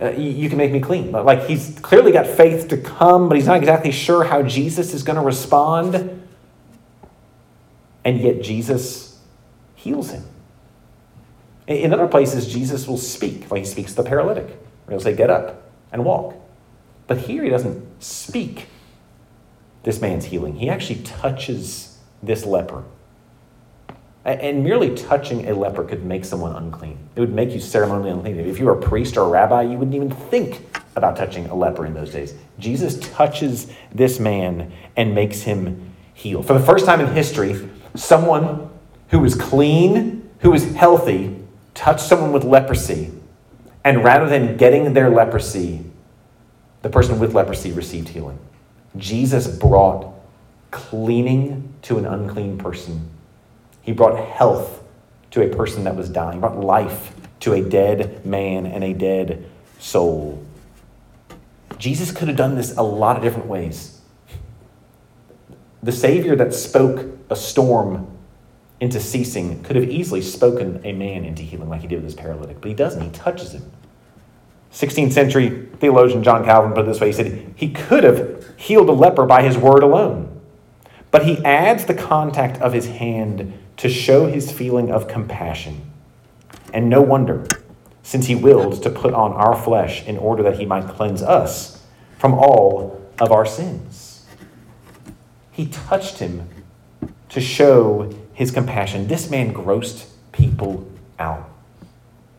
uh, 0.00 0.10
you, 0.12 0.48
can 0.48 0.56
make 0.56 0.72
me 0.72 0.80
clean. 0.80 1.12
But 1.12 1.26
like 1.26 1.46
he's 1.46 1.78
clearly 1.82 2.12
got 2.12 2.26
faith 2.26 2.68
to 2.68 2.76
come, 2.76 3.28
but 3.28 3.36
he's 3.36 3.46
not 3.46 3.58
exactly 3.58 3.92
sure 3.92 4.24
how 4.24 4.42
Jesus 4.42 4.94
is 4.94 5.02
going 5.02 5.16
to 5.16 5.22
respond. 5.22 6.26
And 8.04 8.20
yet 8.20 8.40
Jesus 8.40 9.20
heals 9.74 10.10
him. 10.10 10.24
In 11.66 11.92
other 11.92 12.08
places, 12.08 12.52
Jesus 12.52 12.88
will 12.88 12.98
speak, 12.98 13.50
like 13.50 13.60
he 13.60 13.66
speaks 13.66 13.92
to 13.94 14.02
the 14.02 14.08
paralytic. 14.08 14.58
He'll 14.88 15.00
say, 15.00 15.14
Get 15.14 15.30
up 15.30 15.70
and 15.92 16.04
walk. 16.04 16.34
But 17.06 17.18
here 17.18 17.44
he 17.44 17.50
doesn't 17.50 18.02
speak 18.02 18.66
this 19.82 20.00
man's 20.00 20.26
healing. 20.26 20.56
He 20.56 20.68
actually 20.68 21.02
touches 21.02 21.98
this 22.22 22.44
leper. 22.44 22.84
And 24.24 24.62
merely 24.62 24.94
touching 24.94 25.48
a 25.48 25.54
leper 25.54 25.82
could 25.82 26.04
make 26.04 26.26
someone 26.26 26.54
unclean. 26.54 26.98
It 27.16 27.20
would 27.20 27.32
make 27.32 27.52
you 27.52 27.60
ceremonially 27.60 28.10
unclean. 28.10 28.38
If 28.38 28.58
you 28.58 28.66
were 28.66 28.78
a 28.78 28.80
priest 28.80 29.16
or 29.16 29.24
a 29.24 29.28
rabbi, 29.28 29.62
you 29.62 29.78
wouldn't 29.78 29.94
even 29.94 30.10
think 30.10 30.66
about 30.94 31.16
touching 31.16 31.46
a 31.46 31.54
leper 31.54 31.86
in 31.86 31.94
those 31.94 32.12
days. 32.12 32.34
Jesus 32.58 32.98
touches 32.98 33.72
this 33.94 34.20
man 34.20 34.72
and 34.96 35.14
makes 35.14 35.42
him 35.42 35.94
heal. 36.12 36.42
For 36.42 36.52
the 36.52 36.64
first 36.64 36.84
time 36.84 37.00
in 37.00 37.06
history, 37.14 37.66
someone 37.94 38.68
who 39.08 39.20
was 39.20 39.34
clean, 39.34 40.28
who 40.40 40.50
was 40.50 40.74
healthy, 40.74 41.36
touched 41.72 42.02
someone 42.02 42.32
with 42.32 42.44
leprosy. 42.44 43.10
And 43.84 44.04
rather 44.04 44.28
than 44.28 44.58
getting 44.58 44.92
their 44.92 45.08
leprosy, 45.08 45.82
the 46.82 46.90
person 46.90 47.18
with 47.18 47.34
leprosy 47.34 47.72
received 47.72 48.08
healing. 48.08 48.38
Jesus 48.98 49.46
brought 49.46 50.12
cleaning 50.70 51.72
to 51.82 51.96
an 51.96 52.04
unclean 52.04 52.58
person 52.58 53.08
He 53.82 53.92
brought 53.92 54.18
health 54.18 54.82
to 55.32 55.42
a 55.42 55.54
person 55.54 55.84
that 55.84 55.96
was 55.96 56.08
dying, 56.08 56.34
he 56.34 56.40
brought 56.40 56.58
life 56.58 57.14
to 57.40 57.54
a 57.54 57.62
dead 57.62 58.24
man 58.26 58.66
and 58.66 58.84
a 58.84 58.92
dead 58.92 59.46
soul. 59.78 60.44
Jesus 61.78 62.12
could 62.12 62.28
have 62.28 62.36
done 62.36 62.56
this 62.56 62.76
a 62.76 62.82
lot 62.82 63.16
of 63.16 63.22
different 63.22 63.46
ways. 63.46 64.00
The 65.82 65.92
Savior 65.92 66.36
that 66.36 66.52
spoke 66.52 67.06
a 67.30 67.36
storm 67.36 68.18
into 68.80 69.00
ceasing 69.00 69.62
could 69.62 69.76
have 69.76 69.88
easily 69.88 70.20
spoken 70.20 70.80
a 70.84 70.92
man 70.92 71.24
into 71.24 71.42
healing 71.42 71.68
like 71.68 71.80
he 71.80 71.86
did 71.86 71.96
with 71.96 72.04
this 72.04 72.14
paralytic, 72.14 72.60
but 72.60 72.68
he 72.68 72.74
doesn't. 72.74 73.02
He 73.02 73.10
touches 73.10 73.52
him. 73.52 73.70
16th 74.72 75.12
century 75.12 75.66
theologian 75.78 76.22
John 76.22 76.44
Calvin 76.44 76.72
put 76.72 76.84
it 76.84 76.86
this 76.86 77.00
way 77.00 77.08
he 77.08 77.12
said, 77.12 77.54
He 77.56 77.70
could 77.70 78.04
have 78.04 78.54
healed 78.56 78.88
a 78.88 78.92
leper 78.92 79.26
by 79.26 79.42
his 79.42 79.58
word 79.58 79.82
alone, 79.82 80.40
but 81.10 81.24
he 81.24 81.44
adds 81.44 81.86
the 81.86 81.94
contact 81.94 82.60
of 82.60 82.72
his 82.72 82.86
hand 82.86 83.52
to 83.80 83.88
show 83.88 84.26
his 84.26 84.52
feeling 84.52 84.92
of 84.92 85.08
compassion. 85.08 85.90
And 86.70 86.90
no 86.90 87.00
wonder, 87.00 87.46
since 88.02 88.26
he 88.26 88.34
willed 88.34 88.82
to 88.82 88.90
put 88.90 89.14
on 89.14 89.32
our 89.32 89.56
flesh 89.56 90.06
in 90.06 90.18
order 90.18 90.42
that 90.42 90.58
he 90.58 90.66
might 90.66 90.86
cleanse 90.86 91.22
us 91.22 91.82
from 92.18 92.34
all 92.34 93.00
of 93.18 93.32
our 93.32 93.46
sins. 93.46 94.26
He 95.50 95.64
touched 95.64 96.18
him 96.18 96.46
to 97.30 97.40
show 97.40 98.14
his 98.34 98.50
compassion. 98.50 99.06
This 99.06 99.30
man 99.30 99.54
grossed 99.54 100.10
people 100.30 100.86
out. 101.18 101.48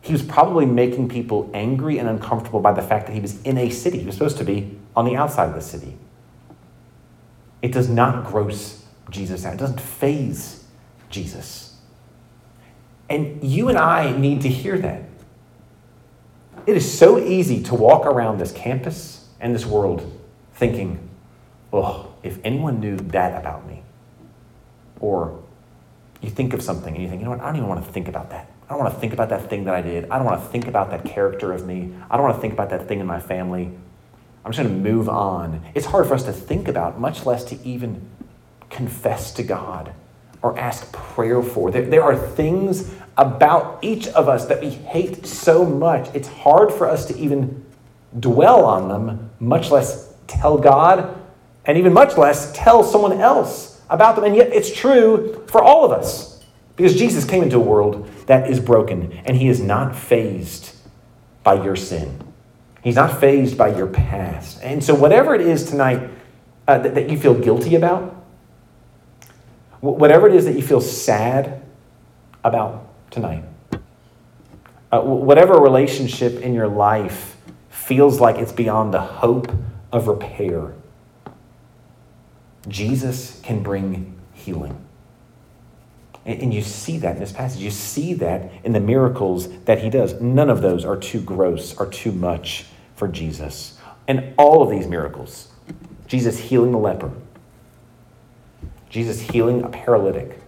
He 0.00 0.12
was 0.12 0.22
probably 0.22 0.64
making 0.64 1.08
people 1.08 1.50
angry 1.52 1.98
and 1.98 2.08
uncomfortable 2.08 2.60
by 2.60 2.72
the 2.72 2.82
fact 2.82 3.08
that 3.08 3.14
he 3.14 3.20
was 3.20 3.42
in 3.42 3.58
a 3.58 3.68
city. 3.68 3.98
He 3.98 4.06
was 4.06 4.14
supposed 4.14 4.38
to 4.38 4.44
be 4.44 4.78
on 4.94 5.06
the 5.06 5.16
outside 5.16 5.48
of 5.48 5.56
the 5.56 5.60
city. 5.60 5.96
It 7.62 7.72
does 7.72 7.88
not 7.88 8.26
gross 8.26 8.84
Jesus 9.10 9.44
out, 9.44 9.54
it 9.54 9.58
doesn't 9.58 9.80
faze 9.80 10.61
Jesus. 11.12 11.76
And 13.08 13.44
you 13.44 13.68
and 13.68 13.78
I 13.78 14.16
need 14.16 14.40
to 14.42 14.48
hear 14.48 14.78
that. 14.78 15.02
It 16.66 16.76
is 16.76 16.98
so 16.98 17.18
easy 17.18 17.62
to 17.64 17.74
walk 17.74 18.06
around 18.06 18.38
this 18.38 18.52
campus 18.52 19.28
and 19.40 19.54
this 19.54 19.66
world 19.66 20.20
thinking, 20.54 21.08
oh, 21.72 22.14
if 22.22 22.38
anyone 22.44 22.80
knew 22.80 22.96
that 22.96 23.38
about 23.38 23.66
me. 23.66 23.82
Or 25.00 25.42
you 26.20 26.30
think 26.30 26.54
of 26.54 26.62
something 26.62 26.94
and 26.94 27.02
you 27.02 27.08
think, 27.08 27.20
you 27.20 27.24
know 27.24 27.32
what, 27.32 27.40
I 27.40 27.46
don't 27.46 27.56
even 27.56 27.68
want 27.68 27.84
to 27.84 27.92
think 27.92 28.08
about 28.08 28.30
that. 28.30 28.50
I 28.68 28.74
don't 28.74 28.78
want 28.78 28.94
to 28.94 29.00
think 29.00 29.12
about 29.12 29.28
that 29.30 29.50
thing 29.50 29.64
that 29.64 29.74
I 29.74 29.82
did. 29.82 30.08
I 30.08 30.16
don't 30.16 30.24
want 30.24 30.40
to 30.40 30.48
think 30.48 30.68
about 30.68 30.90
that 30.90 31.04
character 31.04 31.52
of 31.52 31.66
me. 31.66 31.92
I 32.10 32.16
don't 32.16 32.24
want 32.24 32.36
to 32.36 32.40
think 32.40 32.54
about 32.54 32.70
that 32.70 32.86
thing 32.86 33.00
in 33.00 33.06
my 33.06 33.20
family. 33.20 33.70
I'm 34.44 34.52
just 34.52 34.62
going 34.62 34.82
to 34.82 34.90
move 34.90 35.08
on. 35.08 35.62
It's 35.74 35.86
hard 35.86 36.06
for 36.06 36.14
us 36.14 36.22
to 36.24 36.32
think 36.32 36.68
about, 36.68 36.98
much 36.98 37.26
less 37.26 37.44
to 37.44 37.58
even 37.66 38.08
confess 38.70 39.32
to 39.34 39.42
God 39.42 39.92
or 40.42 40.58
ask 40.58 40.92
prayer 40.92 41.42
for. 41.42 41.70
There, 41.70 41.82
there 41.82 42.02
are 42.02 42.16
things 42.16 42.92
about 43.16 43.78
each 43.82 44.08
of 44.08 44.28
us 44.28 44.46
that 44.46 44.60
we 44.60 44.70
hate 44.70 45.26
so 45.26 45.64
much, 45.64 46.08
it's 46.14 46.28
hard 46.28 46.72
for 46.72 46.88
us 46.88 47.06
to 47.06 47.16
even 47.16 47.64
dwell 48.18 48.64
on 48.64 48.88
them, 48.88 49.30
much 49.40 49.70
less 49.70 50.14
tell 50.26 50.58
God, 50.58 51.18
and 51.64 51.78
even 51.78 51.92
much 51.92 52.16
less 52.16 52.52
tell 52.52 52.82
someone 52.82 53.12
else 53.12 53.80
about 53.88 54.16
them. 54.16 54.24
And 54.24 54.34
yet 54.34 54.52
it's 54.52 54.74
true 54.74 55.44
for 55.48 55.62
all 55.62 55.84
of 55.84 55.92
us 55.92 56.44
because 56.76 56.96
Jesus 56.96 57.24
came 57.24 57.42
into 57.42 57.56
a 57.56 57.60
world 57.60 58.08
that 58.26 58.50
is 58.50 58.58
broken 58.58 59.12
and 59.24 59.36
he 59.36 59.48
is 59.48 59.60
not 59.60 59.94
fazed 59.94 60.74
by 61.44 61.62
your 61.62 61.76
sin. 61.76 62.18
He's 62.82 62.96
not 62.96 63.20
fazed 63.20 63.56
by 63.56 63.76
your 63.76 63.86
past. 63.86 64.60
And 64.62 64.82
so, 64.82 64.94
whatever 64.94 65.34
it 65.34 65.40
is 65.40 65.68
tonight 65.68 66.10
uh, 66.66 66.78
that, 66.78 66.94
that 66.96 67.10
you 67.10 67.18
feel 67.18 67.34
guilty 67.34 67.76
about, 67.76 68.21
whatever 69.82 70.26
it 70.28 70.34
is 70.34 70.46
that 70.46 70.54
you 70.54 70.62
feel 70.62 70.80
sad 70.80 71.62
about 72.42 72.88
tonight, 73.10 73.44
uh, 74.90 75.00
whatever 75.00 75.60
relationship 75.60 76.40
in 76.40 76.54
your 76.54 76.68
life 76.68 77.36
feels 77.68 78.20
like 78.20 78.36
it's 78.36 78.52
beyond 78.52 78.94
the 78.94 79.00
hope 79.00 79.52
of 79.92 80.08
repair, 80.08 80.72
Jesus 82.68 83.40
can 83.42 83.62
bring 83.62 84.18
healing. 84.32 84.78
And 86.24 86.54
you 86.54 86.62
see 86.62 86.98
that 86.98 87.16
in 87.16 87.20
this 87.20 87.32
passage. 87.32 87.60
You 87.60 87.72
see 87.72 88.14
that 88.14 88.52
in 88.62 88.72
the 88.72 88.80
miracles 88.80 89.48
that 89.64 89.80
he 89.80 89.90
does. 89.90 90.20
None 90.20 90.48
of 90.48 90.62
those 90.62 90.84
are 90.84 90.96
too 90.96 91.20
gross 91.20 91.76
or 91.76 91.86
too 91.86 92.12
much 92.12 92.66
for 92.94 93.08
Jesus. 93.08 93.76
And 94.06 94.32
all 94.38 94.62
of 94.62 94.70
these 94.70 94.86
miracles 94.86 95.48
Jesus 96.06 96.38
healing 96.38 96.72
the 96.72 96.78
leper, 96.78 97.10
Jesus 98.92 99.22
healing 99.22 99.64
a 99.64 99.68
paralytic. 99.70 100.38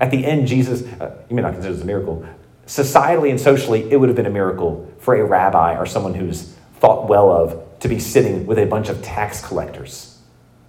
At 0.00 0.10
the 0.10 0.24
end, 0.24 0.48
Jesus, 0.48 0.82
uh, 0.98 1.14
you 1.28 1.36
may 1.36 1.42
not 1.42 1.52
consider 1.52 1.74
this 1.74 1.82
a 1.82 1.86
miracle, 1.86 2.26
societally 2.66 3.30
and 3.30 3.38
socially, 3.38 3.90
it 3.92 3.98
would 3.98 4.08
have 4.08 4.16
been 4.16 4.26
a 4.26 4.30
miracle 4.30 4.90
for 4.98 5.14
a 5.14 5.22
rabbi 5.22 5.76
or 5.76 5.84
someone 5.84 6.14
who's 6.14 6.54
thought 6.76 7.06
well 7.06 7.30
of 7.30 7.78
to 7.80 7.88
be 7.88 7.98
sitting 7.98 8.46
with 8.46 8.58
a 8.58 8.64
bunch 8.64 8.88
of 8.88 9.02
tax 9.02 9.44
collectors. 9.44 10.18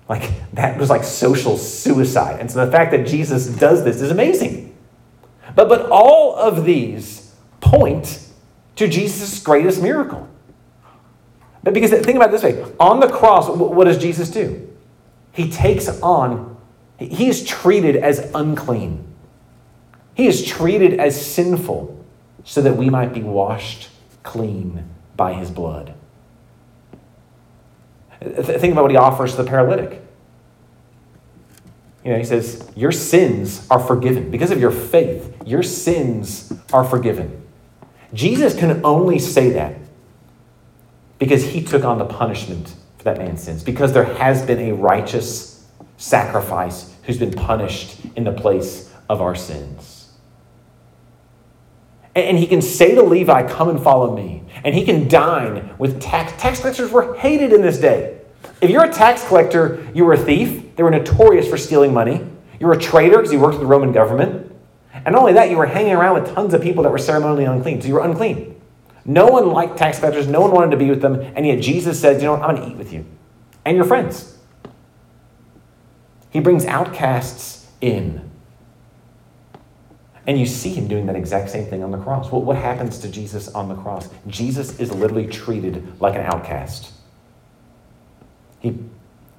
Like, 0.09 0.29
that 0.53 0.77
was 0.77 0.89
like 0.89 1.05
social 1.05 1.57
suicide. 1.57 2.41
And 2.41 2.51
so 2.51 2.65
the 2.65 2.71
fact 2.71 2.91
that 2.91 3.07
Jesus 3.07 3.47
does 3.47 3.85
this 3.85 4.01
is 4.01 4.11
amazing. 4.11 4.75
But, 5.55 5.69
but 5.69 5.89
all 5.89 6.35
of 6.35 6.65
these 6.65 7.33
point 7.61 8.27
to 8.75 8.89
Jesus' 8.89 9.41
greatest 9.41 9.81
miracle. 9.81 10.27
Because 11.63 11.91
think 11.91 12.17
about 12.17 12.29
it 12.29 12.31
this 12.31 12.43
way 12.43 12.65
on 12.81 12.99
the 12.99 13.07
cross, 13.07 13.47
what 13.47 13.85
does 13.85 13.97
Jesus 13.97 14.29
do? 14.29 14.70
He 15.31 15.49
takes 15.49 15.87
on, 16.01 16.57
he 16.97 17.27
is 17.27 17.45
treated 17.45 17.95
as 17.95 18.31
unclean. 18.33 19.05
He 20.13 20.27
is 20.27 20.45
treated 20.45 20.99
as 20.99 21.19
sinful 21.25 22.05
so 22.43 22.61
that 22.61 22.75
we 22.75 22.89
might 22.89 23.13
be 23.13 23.21
washed 23.21 23.89
clean 24.23 24.89
by 25.15 25.33
his 25.33 25.49
blood. 25.49 25.93
Think 28.21 28.73
about 28.73 28.83
what 28.83 28.91
he 28.91 28.97
offers 28.97 29.31
to 29.31 29.43
the 29.43 29.49
paralytic. 29.49 30.01
You 32.03 32.11
know, 32.11 32.17
he 32.17 32.23
says, 32.23 32.69
Your 32.75 32.91
sins 32.91 33.67
are 33.69 33.79
forgiven. 33.79 34.29
Because 34.29 34.51
of 34.51 34.59
your 34.59 34.71
faith, 34.71 35.35
your 35.45 35.63
sins 35.63 36.53
are 36.73 36.83
forgiven. 36.83 37.41
Jesus 38.13 38.57
can 38.57 38.83
only 38.83 39.17
say 39.19 39.49
that 39.51 39.75
because 41.19 41.43
he 41.43 41.63
took 41.63 41.83
on 41.83 41.97
the 41.97 42.05
punishment 42.05 42.73
for 43.01 43.05
that 43.05 43.17
man's 43.17 43.41
sins, 43.41 43.63
because 43.63 43.93
there 43.93 44.03
has 44.03 44.45
been 44.45 44.59
a 44.69 44.73
righteous 44.73 45.65
sacrifice 45.97 46.93
who's 47.03 47.17
been 47.17 47.33
punished 47.33 47.97
in 48.15 48.23
the 48.23 48.31
place 48.31 48.93
of 49.09 49.21
our 49.21 49.33
sins. 49.33 50.09
And 52.13 52.37
he 52.37 52.45
can 52.45 52.61
say 52.61 52.93
to 52.93 53.01
Levi, 53.01 53.47
Come 53.47 53.69
and 53.69 53.81
follow 53.81 54.15
me. 54.15 54.43
And 54.63 54.75
he 54.75 54.85
can 54.85 55.07
dine 55.07 55.73
with 55.79 55.99
tax. 55.99 56.39
Tax 56.39 56.59
collectors 56.59 56.91
were 56.91 57.15
hated 57.15 57.53
in 57.53 57.61
this 57.61 57.79
day. 57.79 58.19
If 58.61 58.69
you're 58.69 58.83
a 58.83 58.93
tax 58.93 59.25
collector, 59.27 59.87
you 59.95 60.05
were 60.05 60.13
a 60.13 60.17
thief. 60.17 60.75
They 60.75 60.83
were 60.83 60.91
notorious 60.91 61.47
for 61.47 61.57
stealing 61.57 61.93
money. 61.93 62.23
You 62.59 62.67
were 62.67 62.73
a 62.73 62.79
traitor 62.79 63.17
because 63.17 63.31
you 63.31 63.39
worked 63.39 63.55
for 63.55 63.61
the 63.61 63.65
Roman 63.65 63.91
government. 63.91 64.55
And 64.93 65.13
not 65.13 65.21
only 65.21 65.33
that, 65.33 65.49
you 65.49 65.57
were 65.57 65.65
hanging 65.65 65.93
around 65.93 66.21
with 66.21 66.35
tons 66.35 66.53
of 66.53 66.61
people 66.61 66.83
that 66.83 66.91
were 66.91 66.99
ceremonially 66.99 67.45
unclean. 67.45 67.81
So 67.81 67.87
you 67.87 67.95
were 67.95 68.03
unclean. 68.03 68.60
No 69.05 69.27
one 69.27 69.51
liked 69.51 69.77
tax 69.77 69.99
collectors. 69.99 70.27
No 70.27 70.41
one 70.41 70.51
wanted 70.51 70.71
to 70.71 70.77
be 70.77 70.89
with 70.89 71.01
them. 71.01 71.19
And 71.35 71.45
yet 71.45 71.61
Jesus 71.61 71.99
says, 71.99 72.21
You 72.21 72.27
know 72.27 72.33
what? 72.33 72.43
I'm 72.43 72.55
going 72.55 72.69
to 72.69 72.75
eat 72.75 72.77
with 72.77 72.93
you 72.93 73.05
and 73.65 73.75
your 73.75 73.85
friends. 73.85 74.37
He 76.29 76.39
brings 76.39 76.65
outcasts 76.65 77.67
in. 77.81 78.29
And 80.27 80.39
you 80.39 80.45
see 80.45 80.69
him 80.69 80.87
doing 80.87 81.07
that 81.07 81.15
exact 81.15 81.49
same 81.49 81.65
thing 81.65 81.83
on 81.83 81.91
the 81.91 81.97
cross. 81.97 82.31
Well, 82.31 82.41
what 82.41 82.55
happens 82.55 82.99
to 82.99 83.09
Jesus 83.09 83.47
on 83.49 83.69
the 83.69 83.75
cross? 83.75 84.07
Jesus 84.27 84.79
is 84.79 84.91
literally 84.91 85.27
treated 85.27 85.99
like 85.99 86.15
an 86.15 86.21
outcast. 86.21 86.93
He, 88.59 88.77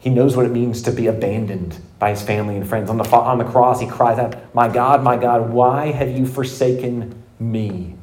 he 0.00 0.10
knows 0.10 0.36
what 0.36 0.44
it 0.44 0.50
means 0.50 0.82
to 0.82 0.90
be 0.90 1.06
abandoned 1.06 1.78
by 2.00 2.10
his 2.10 2.20
family 2.20 2.56
and 2.56 2.68
friends. 2.68 2.90
On 2.90 2.98
the, 2.98 3.08
on 3.08 3.38
the 3.38 3.44
cross, 3.44 3.80
he 3.80 3.86
cries 3.86 4.18
out, 4.18 4.54
My 4.54 4.68
God, 4.68 5.02
my 5.04 5.16
God, 5.16 5.50
why 5.50 5.92
have 5.92 6.10
you 6.10 6.26
forsaken 6.26 7.22
me? 7.38 7.94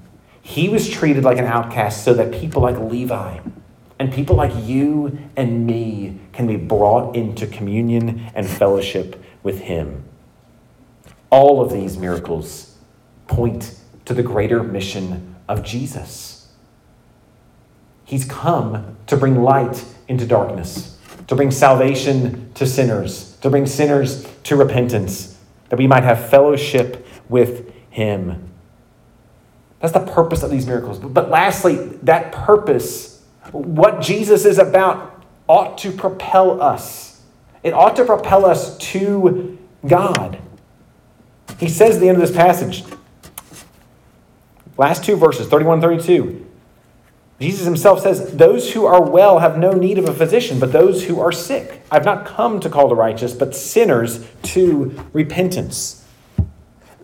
He 0.42 0.70
was 0.70 0.90
treated 0.90 1.24
like 1.24 1.38
an 1.38 1.46
outcast 1.46 2.04
so 2.04 2.14
that 2.14 2.32
people 2.32 2.62
like 2.62 2.78
Levi 2.78 3.40
and 4.00 4.14
people 4.14 4.36
like 4.36 4.52
you 4.66 5.20
and 5.36 5.66
me 5.66 6.20
can 6.32 6.48
be 6.48 6.56
brought 6.56 7.16
into 7.16 7.46
communion 7.48 8.32
and 8.34 8.48
fellowship 8.48 9.22
with 9.44 9.60
him. 9.62 10.04
All 11.30 11.62
of 11.62 11.72
these 11.72 11.98
miracles 11.98 12.78
point 13.28 13.78
to 14.06 14.14
the 14.14 14.24
greater 14.24 14.64
mission 14.64 15.36
of 15.48 15.64
Jesus. 15.64 16.50
He's 18.06 18.26
come 18.26 18.98
to 19.08 19.18
bring 19.18 19.44
light 19.44 19.86
into 20.08 20.26
darkness 20.26 21.00
to 21.30 21.36
bring 21.36 21.52
salvation 21.52 22.52
to 22.56 22.66
sinners, 22.66 23.38
to 23.42 23.52
bring 23.52 23.68
sinners 23.68 24.28
to 24.42 24.56
repentance, 24.56 25.38
that 25.70 25.78
we 25.78 25.86
might 25.86 26.04
have 26.04 26.28
fellowship 26.28 27.06
with 27.30 27.72
Him. 27.92 28.49
That's 29.80 29.94
the 29.94 30.06
purpose 30.06 30.44
of 30.44 30.52
these 30.52 30.68
miracles. 30.68 31.00
But 31.00 31.30
lastly, 31.30 31.76
that 32.04 32.32
purpose, 32.32 33.24
what 33.52 34.02
Jesus 34.02 34.46
is 34.46 34.58
about, 34.58 35.24
ought 35.48 35.78
to 35.80 35.92
propel 35.92 36.62
us. 36.62 37.22
It 37.64 37.74
ought 37.74 37.96
to 37.96 38.06
propel 38.06 38.46
us 38.46 38.78
to 38.78 39.58
God. 39.86 40.40
He 41.60 41.70
says 41.70 41.96
at 41.96 42.02
the 42.02 42.10
end 42.10 42.22
of 42.22 42.28
this 42.28 42.36
passage, 42.36 42.84
last 44.78 45.04
two 45.04 45.16
verses, 45.16 45.48
31 45.48 45.82
32, 45.82 46.46
Jesus 47.40 47.66
himself 47.66 48.02
says, 48.02 48.36
Those 48.36 48.74
who 48.74 48.86
are 48.86 49.02
well 49.02 49.40
have 49.40 49.58
no 49.58 49.72
need 49.72 49.98
of 49.98 50.08
a 50.08 50.14
physician, 50.14 50.60
but 50.60 50.72
those 50.74 51.06
who 51.06 51.20
are 51.22 51.32
sick. 51.32 51.82
I've 51.90 52.06
not 52.06 52.26
come 52.26 52.60
to 52.60 52.70
call 52.70 52.90
the 52.90 52.96
righteous, 52.96 53.34
but 53.34 53.56
sinners 53.56 54.26
to 54.44 55.06
repentance. 55.14 56.06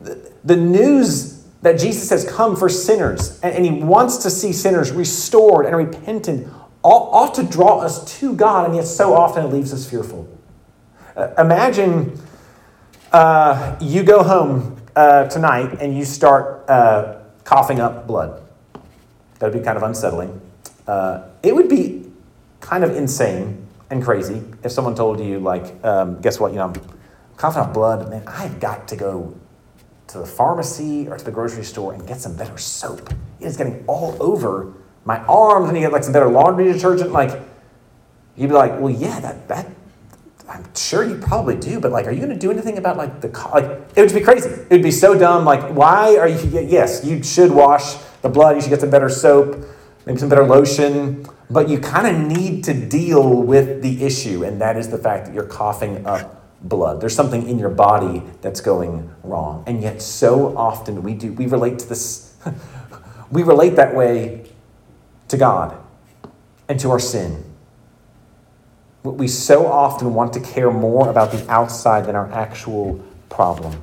The, 0.02 0.32
the 0.44 0.58
news 0.58 1.35
that 1.66 1.80
Jesus 1.80 2.12
has 2.12 2.24
come 2.30 2.56
for 2.56 2.70
sinners, 2.70 3.40
and, 3.40 3.66
he 3.66 3.72
wants 3.72 4.18
to 4.18 4.30
see 4.30 4.54
sinners 4.54 4.92
restored 4.92 5.66
and 5.66 5.76
repentant, 5.76 6.48
ought 6.84 7.34
to 7.34 7.42
draw 7.42 7.80
us 7.80 8.20
to 8.20 8.36
God, 8.36 8.68
and 8.68 8.76
yet 8.76 8.86
so 8.86 9.16
often 9.16 9.46
it 9.46 9.48
leaves 9.48 9.74
us 9.74 9.90
fearful. 9.90 10.30
Uh, 11.18 11.30
imagine 11.40 12.22
uh, 13.12 13.76
you 13.82 14.04
go 14.04 14.22
home 14.22 14.80
uh, 14.96 15.28
tonight 15.28 15.82
and 15.82 15.98
you 15.98 16.06
start 16.06 16.70
uh, 16.70 17.16
coughing 17.46 17.80
up 17.80 18.06
blood. 18.06 18.44
That 19.40 19.52
would 19.52 19.60
be 19.60 19.66
kind 19.66 19.76
of 19.76 19.82
unsettling. 19.82 20.40
Uh, 20.86 21.24
it 21.42 21.56
would 21.56 21.68
be 21.68 22.12
kind 22.60 22.84
of 22.84 22.96
insane 22.96 23.66
and 23.90 24.04
crazy 24.04 24.44
if 24.64 24.72
someone 24.72 24.94
told 24.94 25.20
you, 25.20 25.40
like, 25.40 25.84
um, 25.84 26.22
guess 26.22 26.40
what, 26.40 26.52
you 26.52 26.60
know, 26.60 26.66
I'm 26.66 26.76
coughing 27.38 27.64
up 27.64 27.74
blood, 27.74 28.08
man, 28.08 28.22
I've 28.28 28.60
got 28.60 28.88
to 28.90 28.96
go 28.96 29.36
to 30.08 30.20
the 30.20 30.26
pharmacy 30.26 31.08
or 31.08 31.18
to 31.18 31.26
the 31.26 31.32
grocery 31.32 31.64
store 31.64 31.94
and 31.94 32.08
get 32.08 32.22
some 32.22 32.36
better 32.36 32.58
soap. 32.58 33.12
It 33.40 33.46
is 33.46 33.58
getting 33.58 33.84
all 33.88 34.16
over 34.20 34.74
my 35.04 35.20
arms, 35.26 35.68
and 35.70 35.78
you 35.78 35.84
get 35.84 35.92
like 35.92 36.04
some 36.04 36.14
better 36.14 36.30
laundry 36.30 36.72
detergent. 36.72 37.12
Like, 37.12 37.42
you'd 38.36 38.48
be 38.48 38.54
like, 38.54 38.80
well, 38.80 38.90
yeah, 38.90 39.20
that 39.20 39.48
that 39.48 39.68
I'm 40.48 40.64
sure 40.76 41.04
you 41.04 41.18
probably 41.18 41.56
do, 41.56 41.80
but 41.80 41.92
like, 41.92 42.06
are 42.06 42.12
you 42.12 42.20
going 42.20 42.34
to 42.34 42.40
do 42.40 42.52
anything 42.52 42.78
about 42.78 42.98
like 42.98 43.22
the 43.22 43.30
like? 43.52 43.66
It 43.96 44.02
would 44.02 44.14
be 44.14 44.22
crazy. 44.22 44.50
It 44.50 44.72
would 44.72 44.84
be 44.84 44.92
so 44.92 45.18
dumb. 45.18 45.44
Like, 45.46 45.74
why 45.74 46.18
are 46.18 46.28
you? 46.28 46.62
Yes, 46.62 47.04
you 47.04 47.24
should 47.24 47.52
wash 47.52 47.96
the 48.22 48.30
blood. 48.30 48.56
You 48.56 48.62
should 48.62 48.70
get 48.70 48.82
some 48.82 48.92
better 48.92 49.10
soap, 49.10 49.66
maybe 50.06 50.20
some 50.20 50.30
better 50.30 50.46
lotion. 50.46 51.28
But 51.50 51.70
you 51.70 51.80
kind 51.80 52.08
of 52.08 52.38
need 52.38 52.64
to 52.66 52.74
deal 52.74 53.42
with 53.42 53.82
the 53.82 54.04
issue, 54.04 54.44
and 54.44 54.62
that 54.62 54.78
is 54.78 54.90
the 54.90 54.98
fact 54.98 55.26
that 55.26 55.34
you're 55.34 55.46
coughing 55.46 56.06
up 56.06 56.45
blood. 56.68 57.00
There's 57.00 57.16
something 57.16 57.48
in 57.48 57.60
your 57.60 57.70
body 57.70 58.24
that's 58.42 58.60
going 58.60 59.10
wrong. 59.24 59.64
And 59.68 59.82
yet 59.82 60.02
so 60.02 60.58
often 60.58 61.04
we 61.04 61.14
do 61.14 61.32
we 61.34 61.46
relate 61.46 61.80
to 61.80 61.88
this 61.88 62.36
we 63.32 63.44
relate 63.44 63.76
that 63.76 63.96
way 63.96 64.50
to 65.28 65.38
God 65.38 65.78
and 66.68 66.80
to 66.80 66.92
our 66.92 67.00
sin. 67.00 67.44
We 69.04 69.28
so 69.28 69.68
often 69.68 70.16
want 70.16 70.34
to 70.34 70.40
care 70.40 70.72
more 70.72 71.10
about 71.10 71.32
the 71.32 71.48
outside 71.50 72.08
than 72.08 72.16
our 72.16 72.32
actual 72.32 73.04
problem. 73.30 73.82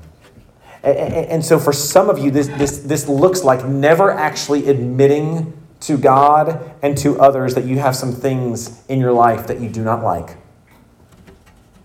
And 0.83 1.45
so 1.45 1.61
for 1.61 1.73
some 1.73 2.11
of 2.11 2.19
you, 2.19 2.33
this, 2.33 2.49
this, 2.49 2.79
this 2.79 3.07
looks 3.07 3.45
like 3.45 3.65
never 3.65 4.11
actually 4.11 4.69
admitting 4.69 5.53
to 5.83 5.97
God 5.97 6.75
and 6.83 6.99
to 6.99 7.21
others 7.21 7.55
that 7.55 7.65
you 7.65 7.79
have 7.79 7.95
some 7.95 8.11
things 8.11 8.85
in 8.89 8.99
your 8.99 9.13
life 9.13 9.47
that 9.47 9.61
you 9.61 9.69
do 9.69 9.85
not 9.85 10.03
like 10.03 10.37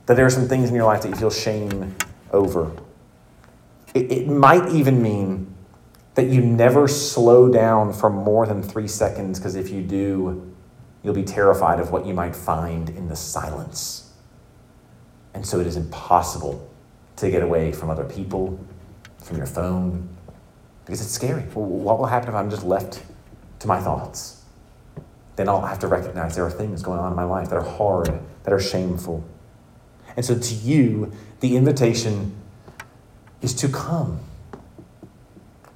that 0.07 0.15
there 0.15 0.25
are 0.25 0.31
some 0.31 0.47
things 0.47 0.69
in 0.69 0.75
your 0.75 0.85
life 0.85 1.03
that 1.03 1.09
you 1.09 1.15
feel 1.15 1.29
shame 1.29 1.95
over. 2.31 2.71
It, 3.93 4.11
it 4.11 4.27
might 4.27 4.69
even 4.69 5.01
mean 5.01 5.53
that 6.15 6.27
you 6.27 6.41
never 6.41 6.87
slow 6.87 7.51
down 7.51 7.93
for 7.93 8.09
more 8.09 8.47
than 8.47 8.63
three 8.63 8.87
seconds, 8.87 9.37
because 9.37 9.55
if 9.55 9.69
you 9.69 9.83
do, 9.83 10.51
you'll 11.03 11.13
be 11.13 11.23
terrified 11.23 11.79
of 11.79 11.91
what 11.91 12.05
you 12.05 12.13
might 12.13 12.35
find 12.35 12.89
in 12.89 13.07
the 13.07 13.15
silence. 13.15 14.11
And 15.33 15.45
so 15.45 15.59
it 15.59 15.67
is 15.67 15.77
impossible 15.77 16.67
to 17.17 17.29
get 17.29 17.43
away 17.43 17.71
from 17.71 17.89
other 17.89 18.03
people, 18.03 18.59
from 19.23 19.37
your 19.37 19.45
phone, 19.45 20.09
because 20.85 21.01
it's 21.01 21.11
scary. 21.11 21.43
What 21.43 21.99
will 21.99 22.05
happen 22.05 22.29
if 22.29 22.35
I'm 22.35 22.49
just 22.49 22.63
left 22.63 23.03
to 23.59 23.67
my 23.67 23.79
thoughts? 23.79 24.41
Then 25.35 25.49
I'll 25.49 25.61
have 25.61 25.79
to 25.79 25.87
recognize 25.87 26.33
there 26.35 26.45
are 26.45 26.51
things 26.51 26.81
going 26.81 26.99
on 26.99 27.11
in 27.11 27.15
my 27.15 27.25
life 27.25 27.49
that 27.49 27.57
are 27.57 27.61
hard, 27.77 28.19
that 28.43 28.53
are 28.53 28.59
shameful. 28.59 29.23
And 30.17 30.25
so 30.25 30.37
to 30.37 30.53
you, 30.55 31.13
the 31.39 31.55
invitation 31.55 32.35
is 33.41 33.53
to 33.53 33.69
come. 33.69 34.19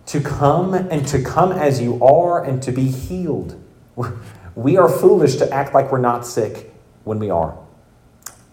To 0.07 0.19
come 0.19 0.73
and 0.73 1.07
to 1.07 1.21
come 1.21 1.53
as 1.53 1.79
you 1.79 2.03
are 2.03 2.43
and 2.43 2.61
to 2.63 2.71
be 2.73 2.91
healed. 2.91 3.61
We 4.53 4.75
are 4.75 4.89
foolish 4.89 5.37
to 5.37 5.49
act 5.49 5.73
like 5.73 5.93
we're 5.93 5.99
not 5.99 6.25
sick 6.25 6.73
when 7.05 7.19
we 7.19 7.29
are. 7.29 7.57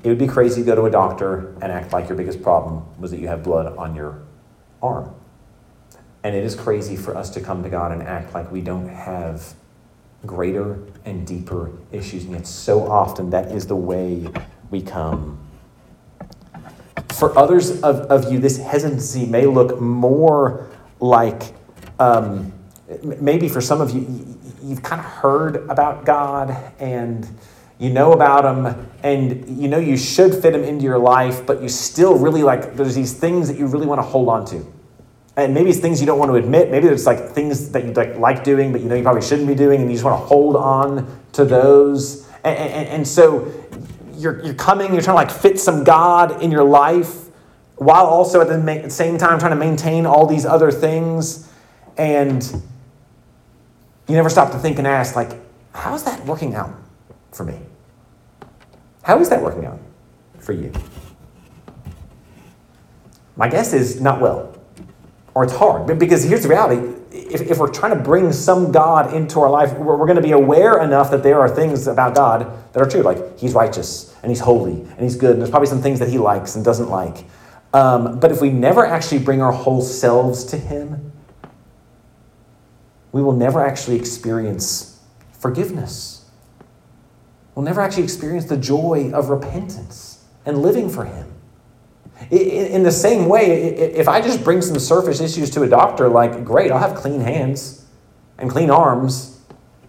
It 0.05 0.09
would 0.09 0.19
be 0.19 0.29
crazy 0.29 0.63
to 0.63 0.67
go 0.67 0.77
to 0.77 0.85
a 0.85 0.91
doctor 0.93 1.57
and 1.61 1.73
act 1.73 1.93
like 1.93 2.09
your 2.09 2.17
biggest 2.17 2.41
problem 2.41 2.85
was 3.01 3.11
that 3.11 3.19
you 3.19 3.27
have 3.27 3.43
blood 3.43 3.77
on 3.77 3.97
your 3.97 4.23
arm. 4.81 5.13
And 6.23 6.37
it 6.37 6.45
is 6.45 6.55
crazy 6.55 6.95
for 6.95 7.17
us 7.17 7.31
to 7.31 7.41
come 7.41 7.65
to 7.65 7.69
God 7.69 7.91
and 7.91 8.01
act 8.05 8.33
like 8.33 8.53
we 8.53 8.61
don't 8.61 8.89
have 8.89 9.55
greater 10.25 10.79
and 11.05 11.27
deeper 11.27 11.73
issues. 11.91 12.23
And 12.23 12.33
yet, 12.35 12.47
so 12.47 12.89
often, 12.89 13.31
that 13.31 13.51
is 13.51 13.67
the 13.67 13.77
way 13.77 14.29
we 14.71 14.81
come 14.83 15.48
for 17.19 17.37
others 17.39 17.83
of, 17.83 18.01
of 18.03 18.33
you, 18.33 18.39
this 18.39 18.59
hesitancy 18.59 19.27
may 19.27 19.47
look 19.47 19.81
more 19.81 20.69
like 21.01 21.55
um, 21.99 22.53
maybe 23.03 23.49
for 23.49 23.61
some 23.61 23.81
of 23.81 23.91
you, 23.91 24.39
you've 24.63 24.83
kind 24.83 25.01
of 25.01 25.07
heard 25.07 25.69
about 25.69 26.05
God 26.05 26.57
and 26.79 27.29
you 27.79 27.91
know 27.91 28.13
about 28.13 28.45
him 28.45 28.91
and 29.03 29.61
you 29.61 29.69
know 29.69 29.79
you 29.79 29.97
should 29.97 30.35
fit 30.35 30.55
him 30.55 30.65
into 30.65 30.85
your 30.85 30.99
life, 30.99 31.47
but 31.47 31.63
you 31.63 31.69
still 31.69 32.19
really 32.19 32.43
like, 32.43 32.77
there's 32.77 32.95
these 32.95 33.13
things 33.13 33.49
that 33.49 33.59
you 33.59 33.67
really 33.67 33.87
want 33.87 33.99
to 33.99 34.03
hold 34.03 34.29
on 34.29 34.45
to. 34.47 34.67
And 35.37 35.55
maybe 35.55 35.71
it's 35.71 35.79
things 35.79 36.01
you 36.01 36.07
don't 36.07 36.19
want 36.19 36.33
to 36.33 36.35
admit. 36.35 36.71
Maybe 36.71 36.89
it's 36.89 37.07
like 37.07 37.31
things 37.31 37.71
that 37.71 37.85
you 37.85 37.93
like, 37.93 38.17
like 38.17 38.43
doing, 38.43 38.73
but 38.73 38.81
you 38.81 38.89
know 38.89 38.97
you 38.97 39.05
probably 39.05 39.23
shouldn't 39.23 39.47
be 39.47 39.55
doing, 39.55 39.81
and 39.81 39.89
you 39.89 39.95
just 39.95 40.05
want 40.05 40.21
to 40.21 40.27
hold 40.27 40.57
on 40.57 41.21
to 41.33 41.45
those. 41.45 42.29
And, 42.43 42.59
and, 42.59 42.89
and 42.89 43.07
so 43.07 43.53
you're, 44.19 44.45
you're 44.45 44.55
coming, 44.55 44.93
you're 44.93 45.03
trying 45.03 45.17
to 45.17 45.23
like 45.23 45.31
fit 45.31 45.61
some 45.61 45.85
God 45.85 46.43
in 46.43 46.51
your 46.51 46.65
life 46.65 47.27
while 47.77 48.07
also 48.07 48.41
at 48.41 48.49
the 48.49 48.91
same 48.91 49.17
time 49.17 49.39
trying 49.39 49.53
to 49.53 49.57
maintain 49.57 50.05
all 50.05 50.27
these 50.27 50.45
other 50.45 50.71
things. 50.71 51.51
And 51.97 52.45
you 54.09 54.15
never 54.15 54.29
stop 54.29 54.51
to 54.53 54.59
think 54.59 54.79
and 54.79 54.87
ask, 54.87 55.15
like, 55.15 55.31
how's 55.73 56.05
that 56.05 56.25
working 56.27 56.55
out 56.55 56.75
for 57.33 57.45
me? 57.45 57.61
How 59.03 59.21
is 59.21 59.29
that 59.29 59.41
working 59.41 59.65
out 59.65 59.81
for 60.39 60.53
you? 60.53 60.73
My 63.37 63.49
guess 63.49 63.73
is 63.73 64.01
not 64.01 64.21
well, 64.21 64.57
or 65.35 65.45
it's 65.45 65.55
hard. 65.55 65.99
Because 65.99 66.25
here's 66.25 66.43
the 66.43 66.49
reality 66.49 66.98
if, 67.31 67.41
if 67.43 67.59
we're 67.59 67.73
trying 67.73 67.97
to 67.97 68.03
bring 68.03 68.33
some 68.33 68.73
God 68.73 69.15
into 69.15 69.41
our 69.41 69.51
life, 69.51 69.73
we're, 69.75 69.97
we're 69.97 70.07
going 70.07 70.17
to 70.17 70.23
be 70.23 70.33
aware 70.33 70.83
enough 70.83 71.11
that 71.11 71.23
there 71.23 71.41
are 71.41 71.49
things 71.49 71.87
about 71.87 72.15
God 72.15 72.73
that 72.73 72.83
are 72.83 72.89
true. 72.89 73.03
Like, 73.03 73.39
He's 73.39 73.55
righteous, 73.55 74.15
and 74.23 74.31
He's 74.31 74.41
holy, 74.41 74.81
and 74.81 75.01
He's 75.01 75.17
good, 75.17 75.33
and 75.33 75.41
there's 75.41 75.51
probably 75.51 75.69
some 75.69 75.83
things 75.83 75.99
that 75.99 76.09
He 76.09 76.19
likes 76.19 76.57
and 76.57 76.65
doesn't 76.65 76.89
like. 76.89 77.25
Um, 77.73 78.19
but 78.19 78.33
if 78.33 78.41
we 78.41 78.51
never 78.51 78.87
actually 78.87 79.19
bring 79.19 79.43
our 79.43 79.53
whole 79.53 79.83
selves 79.83 80.45
to 80.47 80.57
Him, 80.57 81.13
we 83.13 83.23
will 83.23 83.33
never 83.33 83.65
actually 83.65 83.97
experience 83.97 85.01
forgiveness. 85.33 86.31
We'll 87.55 87.65
never 87.65 87.81
actually 87.81 88.05
experience 88.05 88.45
the 88.45 88.57
joy 88.57 89.11
of 89.13 89.31
repentance 89.31 90.25
and 90.47 90.63
living 90.63 90.89
for 90.89 91.05
Him. 91.05 91.28
In 92.31 92.83
the 92.83 92.93
same 92.93 93.29
way, 93.29 93.47
if 93.75 94.09
I 94.09 94.21
just 94.21 94.43
bring 94.43 94.61
some 94.61 94.79
surface 94.79 95.21
issues 95.21 95.51
to 95.51 95.63
a 95.63 95.69
doctor, 95.69 96.09
like, 96.09 96.45
great, 96.45 96.73
I'll 96.73 96.79
have 96.79 96.97
clean 96.97 97.21
hands 97.21 97.87
and 98.39 98.51
clean 98.51 98.71
arms, 98.71 99.41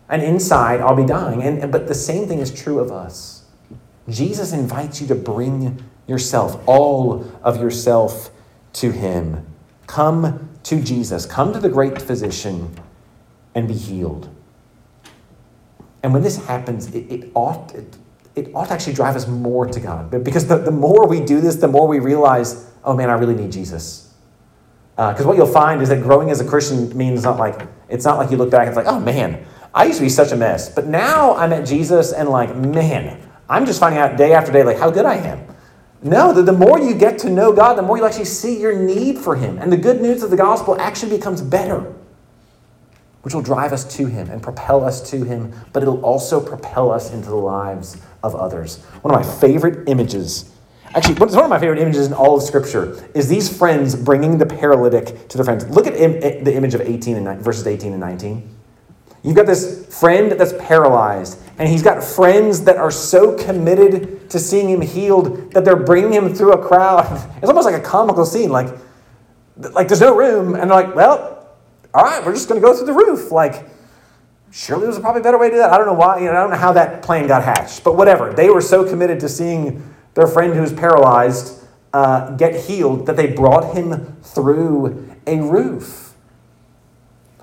and 0.10 0.22
inside 0.22 0.80
I'll 0.80 0.96
be 0.96 1.06
dying. 1.06 1.42
And, 1.42 1.72
but 1.72 1.88
the 1.88 1.96
same 1.96 2.28
thing 2.28 2.40
is 2.40 2.52
true 2.54 2.80
of 2.80 2.92
us. 2.92 3.46
Jesus 4.08 4.54
invites 4.54 5.02
you 5.02 5.08
to 5.08 5.16
bring 5.16 5.84
yourself, 6.08 6.62
all 6.68 7.26
of 7.44 7.62
yourself 7.62 8.32
to 8.74 8.92
Him. 8.92 9.46
Come 9.88 10.50
to 10.64 10.82
Jesus, 10.82 11.26
come 11.26 11.52
to 11.54 11.60
the 11.60 11.70
great 11.70 12.02
physician, 12.02 12.76
and 13.56 13.68
be 13.68 13.74
healed. 13.74 14.30
And 16.04 16.14
when 16.14 16.22
this 16.22 16.46
happens, 16.46 16.94
it, 16.94 17.12
it 17.12 17.32
ought, 17.34 17.74
it, 17.76 17.98
it 18.36 18.52
ought 18.54 18.68
to 18.68 18.74
actually 18.74 18.94
drive 18.94 19.16
us 19.16 19.28
more 19.28 19.66
to 19.66 19.80
God. 19.80 20.24
Because 20.24 20.48
the, 20.48 20.58
the 20.58 20.72
more 20.72 21.08
we 21.08 21.20
do 21.20 21.42
this, 21.42 21.56
the 21.56 21.68
more 21.68 21.88
we 21.88 22.00
realize, 22.00 22.72
oh 22.84 22.96
man, 22.96 23.10
I 23.10 23.14
really 23.14 23.36
need 23.36 23.52
Jesus. 23.52 24.14
Because 24.96 25.26
uh, 25.26 25.28
what 25.28 25.38
you'll 25.38 25.48
find 25.48 25.82
is 25.82 25.90
that 25.90 26.02
growing 26.02 26.30
as 26.30 26.42
a 26.42 26.46
Christian 26.46 26.96
means 26.98 27.24
not 27.24 27.38
like 27.38 27.68
it's 27.88 28.04
not 28.04 28.18
like 28.18 28.32
you 28.32 28.38
look 28.38 28.52
back 28.52 28.68
and 28.68 28.70
it's 28.70 28.78
like, 28.78 28.86
oh 28.86 29.00
man, 29.00 29.46
I 29.74 29.86
used 29.86 30.00
to 30.00 30.04
be 30.04 30.10
such 30.10 30.32
a 30.32 30.36
mess, 30.36 30.74
but 30.74 30.88
now 30.88 31.36
I'm 31.36 31.54
at 31.54 31.66
Jesus 31.66 32.12
and 32.12 32.28
like, 32.30 32.56
man, 32.56 33.18
I'm 33.50 33.66
just 33.66 33.80
finding 33.80 34.00
out 34.00 34.18
day 34.18 34.34
after 34.34 34.52
day 34.52 34.64
like 34.64 34.78
how 34.78 34.92
good 34.92 35.06
I 35.06 35.16
am. 35.16 35.46
No, 36.02 36.32
the, 36.34 36.44
the 36.44 36.54
more 36.54 36.80
you 36.80 36.94
get 36.94 37.18
to 37.20 37.30
know 37.30 37.52
God, 37.52 37.76
the 37.78 37.82
more 37.82 37.98
you 37.98 38.06
actually 38.06 38.26
see 38.26 38.60
your 38.60 38.78
need 38.78 39.18
for 39.18 39.36
Him. 39.36 39.58
And 39.58 39.72
the 39.72 39.78
good 39.78 40.02
news 40.02 40.24
of 40.24 40.32
the 40.32 40.38
gospel 40.38 40.80
actually 40.80 41.16
becomes 41.18 41.42
better, 41.42 41.94
which 43.22 43.34
will 43.34 43.42
drive 43.42 43.74
us 43.74 43.84
to 43.98 44.06
Him 44.06 44.30
and 44.30 44.42
propel 44.42 44.84
us 44.84 45.10
to 45.12 45.24
Him, 45.24 45.54
but 45.74 45.84
it'll 45.84 46.04
also 46.04 46.40
propel 46.40 46.92
us 46.92 47.12
into 47.12 47.30
the 47.30 47.36
lives 47.36 47.98
of 48.24 48.36
others. 48.36 48.78
One 49.02 49.14
of 49.14 49.26
my 49.26 49.40
favorite 49.40 49.88
images 49.90 50.52
Actually, 50.96 51.14
one 51.14 51.30
of 51.30 51.50
my 51.52 51.60
favorite 51.60 51.80
images 51.80 52.08
in 52.08 52.14
all 52.14 52.36
of 52.36 52.42
Scripture 52.42 53.08
is 53.14 53.30
these 53.30 53.56
friends 53.56 53.96
bringing 53.96 54.40
the 54.40 54.46
paralytic 54.46 55.28
to 55.28 55.38
their 55.38 55.46
friends. 55.46 55.70
Look 55.70 55.86
at 55.86 55.96
Im- 55.96 56.44
the 56.44 56.56
image 56.56 56.74
of 56.74 56.82
18 56.82 57.16
and 57.16 57.42
verses 57.42 57.68
18 57.68 57.92
and 57.92 58.02
19. 58.02 58.58
You've 59.22 59.36
got 59.36 59.46
this 59.46 59.86
friend 60.00 60.32
that's 60.32 60.54
paralyzed, 60.54 61.40
and 61.60 61.70
he's 61.70 61.84
got 61.84 62.04
friends 62.04 62.64
that 62.64 62.78
are 62.78 62.90
so 62.90 63.38
committed 63.38 64.30
to 64.32 64.40
seeing 64.40 64.70
him 64.70 64.82
healed 64.82 65.52
that 65.52 65.64
they're 65.64 65.76
bringing 65.76 66.14
him 66.14 66.34
through 66.34 66.54
a 66.54 66.68
crowd. 66.68 67.06
It's 67.38 67.50
almost 67.50 67.66
like 67.66 67.80
a 67.80 67.86
comical 67.86 68.26
scene. 68.26 68.50
Like, 68.50 68.76
like 69.58 69.90
there's 69.90 70.02
no 70.02 70.16
room, 70.16 70.56
and 70.56 70.72
they're 70.72 70.84
like, 70.84 70.96
well, 70.96 71.39
all 71.94 72.04
right, 72.04 72.24
we're 72.26 72.34
just 72.34 72.48
going 72.48 72.62
to 72.62 72.66
go 72.66 72.76
through 72.76 72.86
the 72.86 72.94
roof. 72.94 73.32
Like, 73.32 73.68
surely 74.52 74.84
there's 74.84 74.98
a 74.98 75.02
probably 75.02 75.22
better 75.22 75.38
way 75.38 75.50
to 75.50 75.56
do 75.56 75.60
that. 75.60 75.72
I 75.72 75.78
don't 75.78 75.88
know 75.88 75.94
why. 75.94 76.20
You 76.20 76.26
know, 76.26 76.32
I 76.32 76.42
don't 76.42 76.52
know 76.52 76.58
how 76.58 76.74
that 76.74 77.02
plan 77.02 77.28
got 77.28 77.44
hatched, 77.44 77.84
but 77.84 77.96
whatever. 77.98 78.34
They 78.34 78.50
were 78.50 78.62
so 78.62 78.88
committed 78.88 79.20
to 79.22 79.30
seeing 79.30 79.94
their 80.14 80.28
friend 80.28 80.54
who's 80.54 80.74
paralyzed 80.74 81.64
uh, 81.94 82.32
get 82.32 82.66
healed 82.66 83.06
that 83.08 83.16
they 83.16 83.28
brought 83.28 83.76
him 83.76 84.18
through 84.22 85.16
a 85.26 85.40
roof. 85.42 86.14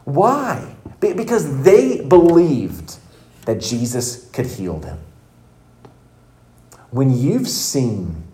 Why? 0.05 0.77
Because 1.01 1.63
they 1.63 2.01
believed 2.01 2.99
that 3.45 3.61
Jesus 3.61 4.31
could 4.31 4.47
heal 4.47 4.79
them. 4.79 5.01
When 6.91 7.17
you've 7.17 7.49
seen 7.49 8.25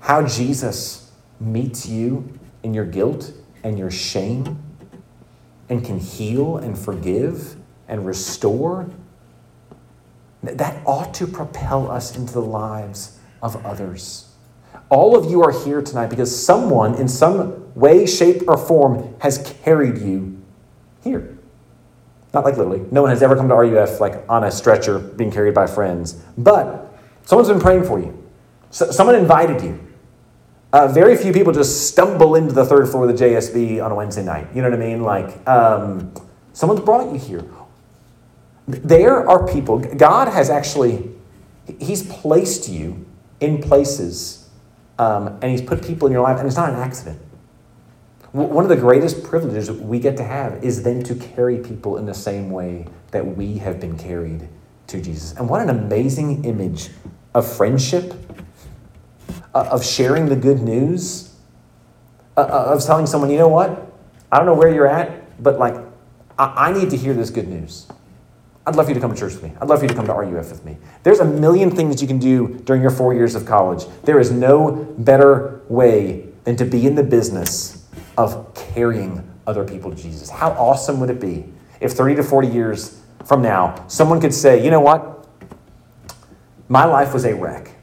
how 0.00 0.26
Jesus 0.26 1.12
meets 1.38 1.86
you 1.86 2.38
in 2.62 2.74
your 2.74 2.84
guilt 2.84 3.32
and 3.64 3.78
your 3.78 3.90
shame 3.90 4.62
and 5.68 5.84
can 5.84 5.98
heal 5.98 6.58
and 6.58 6.78
forgive 6.78 7.56
and 7.88 8.06
restore, 8.06 8.88
that 10.42 10.80
ought 10.86 11.14
to 11.14 11.26
propel 11.26 11.90
us 11.90 12.16
into 12.16 12.34
the 12.34 12.42
lives 12.42 13.18
of 13.42 13.64
others. 13.64 14.30
All 14.90 15.16
of 15.16 15.30
you 15.30 15.42
are 15.42 15.50
here 15.64 15.80
tonight 15.80 16.08
because 16.08 16.44
someone, 16.44 16.94
in 16.96 17.08
some 17.08 17.74
way, 17.74 18.06
shape, 18.06 18.42
or 18.46 18.58
form, 18.58 19.14
has 19.20 19.38
carried 19.64 19.98
you 19.98 20.42
here. 21.02 21.38
Not 22.34 22.44
like 22.44 22.56
literally. 22.56 22.84
No 22.90 23.00
one 23.00 23.10
has 23.10 23.22
ever 23.22 23.36
come 23.36 23.48
to 23.48 23.54
RUF 23.54 24.00
like 24.00 24.28
on 24.28 24.44
a 24.44 24.50
stretcher 24.50 24.98
being 24.98 25.30
carried 25.30 25.54
by 25.54 25.66
friends. 25.66 26.14
But 26.36 26.94
someone's 27.24 27.48
been 27.48 27.60
praying 27.60 27.84
for 27.84 27.98
you. 27.98 28.20
So, 28.70 28.90
someone 28.90 29.14
invited 29.14 29.62
you. 29.62 29.83
Uh, 30.74 30.88
very 30.88 31.16
few 31.16 31.32
people 31.32 31.52
just 31.52 31.86
stumble 31.86 32.34
into 32.34 32.52
the 32.52 32.64
third 32.64 32.88
floor 32.88 33.08
of 33.08 33.16
the 33.16 33.24
JSB 33.24 33.80
on 33.80 33.92
a 33.92 33.94
Wednesday 33.94 34.24
night. 34.24 34.48
You 34.52 34.60
know 34.60 34.70
what 34.70 34.80
I 34.80 34.84
mean? 34.84 35.02
Like, 35.02 35.48
um, 35.48 36.12
someone's 36.52 36.80
brought 36.80 37.12
you 37.12 37.18
here. 37.20 37.44
There 38.66 39.24
are 39.28 39.46
people, 39.46 39.78
God 39.78 40.26
has 40.26 40.50
actually, 40.50 41.12
He's 41.78 42.02
placed 42.02 42.68
you 42.68 43.06
in 43.38 43.62
places 43.62 44.48
um, 44.98 45.28
and 45.42 45.44
He's 45.44 45.62
put 45.62 45.80
people 45.80 46.08
in 46.08 46.12
your 46.12 46.22
life, 46.22 46.38
and 46.38 46.46
it's 46.48 46.56
not 46.56 46.70
an 46.70 46.80
accident. 46.80 47.20
One 48.32 48.64
of 48.64 48.68
the 48.68 48.76
greatest 48.76 49.22
privileges 49.22 49.70
we 49.70 50.00
get 50.00 50.16
to 50.16 50.24
have 50.24 50.64
is 50.64 50.82
then 50.82 51.04
to 51.04 51.14
carry 51.14 51.58
people 51.58 51.98
in 51.98 52.06
the 52.06 52.14
same 52.14 52.50
way 52.50 52.88
that 53.12 53.24
we 53.24 53.58
have 53.58 53.78
been 53.78 53.96
carried 53.96 54.48
to 54.88 55.00
Jesus. 55.00 55.34
And 55.36 55.48
what 55.48 55.60
an 55.60 55.70
amazing 55.70 56.44
image 56.44 56.90
of 57.32 57.46
friendship, 57.46 58.12
of 59.60 59.84
sharing 59.84 60.26
the 60.26 60.36
good 60.36 60.60
news, 60.60 61.34
uh, 62.36 62.40
uh, 62.40 62.74
of 62.74 62.84
telling 62.84 63.06
someone, 63.06 63.30
you 63.30 63.38
know 63.38 63.48
what? 63.48 63.92
I 64.32 64.38
don't 64.38 64.46
know 64.46 64.54
where 64.54 64.72
you're 64.72 64.86
at, 64.86 65.42
but 65.42 65.58
like, 65.58 65.76
I 66.36 66.72
need 66.72 66.90
to 66.90 66.96
hear 66.96 67.14
this 67.14 67.30
good 67.30 67.46
news. 67.46 67.86
I'd 68.66 68.76
love 68.76 68.86
for 68.86 68.90
you 68.90 68.94
to 68.94 69.00
come 69.00 69.14
to 69.14 69.18
church 69.18 69.34
with 69.34 69.42
me. 69.42 69.52
I'd 69.60 69.68
love 69.68 69.78
for 69.78 69.84
you 69.84 69.90
to 69.90 69.94
come 69.94 70.06
to 70.06 70.12
RUF 70.12 70.50
with 70.50 70.64
me. 70.64 70.78
There's 71.02 71.20
a 71.20 71.24
million 71.24 71.70
things 71.70 72.00
you 72.00 72.08
can 72.08 72.18
do 72.18 72.60
during 72.64 72.82
your 72.82 72.90
four 72.90 73.14
years 73.14 73.34
of 73.34 73.46
college. 73.46 73.84
There 74.02 74.18
is 74.18 74.32
no 74.32 74.72
better 74.98 75.60
way 75.68 76.28
than 76.44 76.56
to 76.56 76.64
be 76.64 76.86
in 76.86 76.94
the 76.94 77.02
business 77.02 77.86
of 78.16 78.54
carrying 78.54 79.22
other 79.46 79.64
people 79.64 79.90
to 79.90 79.96
Jesus. 79.96 80.30
How 80.30 80.50
awesome 80.52 80.98
would 81.00 81.10
it 81.10 81.20
be 81.20 81.44
if 81.80 81.92
30 81.92 82.16
to 82.16 82.22
40 82.22 82.48
years 82.48 83.00
from 83.24 83.42
now, 83.42 83.84
someone 83.88 84.20
could 84.20 84.34
say, 84.34 84.64
you 84.64 84.70
know 84.70 84.80
what? 84.80 85.26
My 86.68 86.84
life 86.84 87.12
was 87.12 87.24
a 87.24 87.34
wreck, 87.34 87.73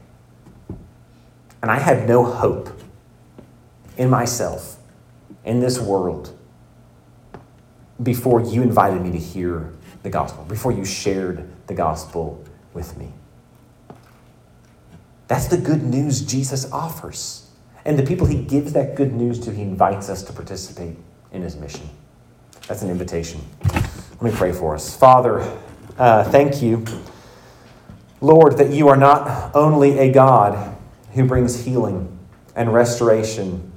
and 1.62 1.70
I 1.70 1.78
had 1.78 2.08
no 2.08 2.24
hope 2.24 2.68
in 3.96 4.10
myself, 4.10 4.76
in 5.44 5.60
this 5.60 5.78
world, 5.78 6.36
before 8.02 8.40
you 8.40 8.62
invited 8.62 9.00
me 9.00 9.12
to 9.12 9.18
hear 9.18 9.72
the 10.02 10.10
gospel, 10.10 10.44
before 10.44 10.72
you 10.72 10.84
shared 10.84 11.48
the 11.68 11.74
gospel 11.74 12.44
with 12.74 12.96
me. 12.98 13.12
That's 15.28 15.46
the 15.46 15.56
good 15.56 15.84
news 15.84 16.20
Jesus 16.20 16.70
offers. 16.72 17.48
And 17.84 17.98
the 17.98 18.02
people 18.02 18.26
he 18.26 18.42
gives 18.42 18.72
that 18.72 18.96
good 18.96 19.12
news 19.12 19.38
to, 19.40 19.52
he 19.52 19.62
invites 19.62 20.08
us 20.08 20.22
to 20.24 20.32
participate 20.32 20.96
in 21.32 21.42
his 21.42 21.56
mission. 21.56 21.88
That's 22.66 22.82
an 22.82 22.90
invitation. 22.90 23.40
Let 23.64 24.22
me 24.22 24.30
pray 24.32 24.52
for 24.52 24.74
us. 24.74 24.96
Father, 24.96 25.40
uh, 25.98 26.24
thank 26.24 26.62
you, 26.62 26.84
Lord, 28.20 28.58
that 28.58 28.70
you 28.70 28.88
are 28.88 28.96
not 28.96 29.54
only 29.54 29.98
a 29.98 30.12
God 30.12 30.71
who 31.14 31.26
brings 31.26 31.64
healing 31.64 32.18
and 32.54 32.72
restoration 32.72 33.70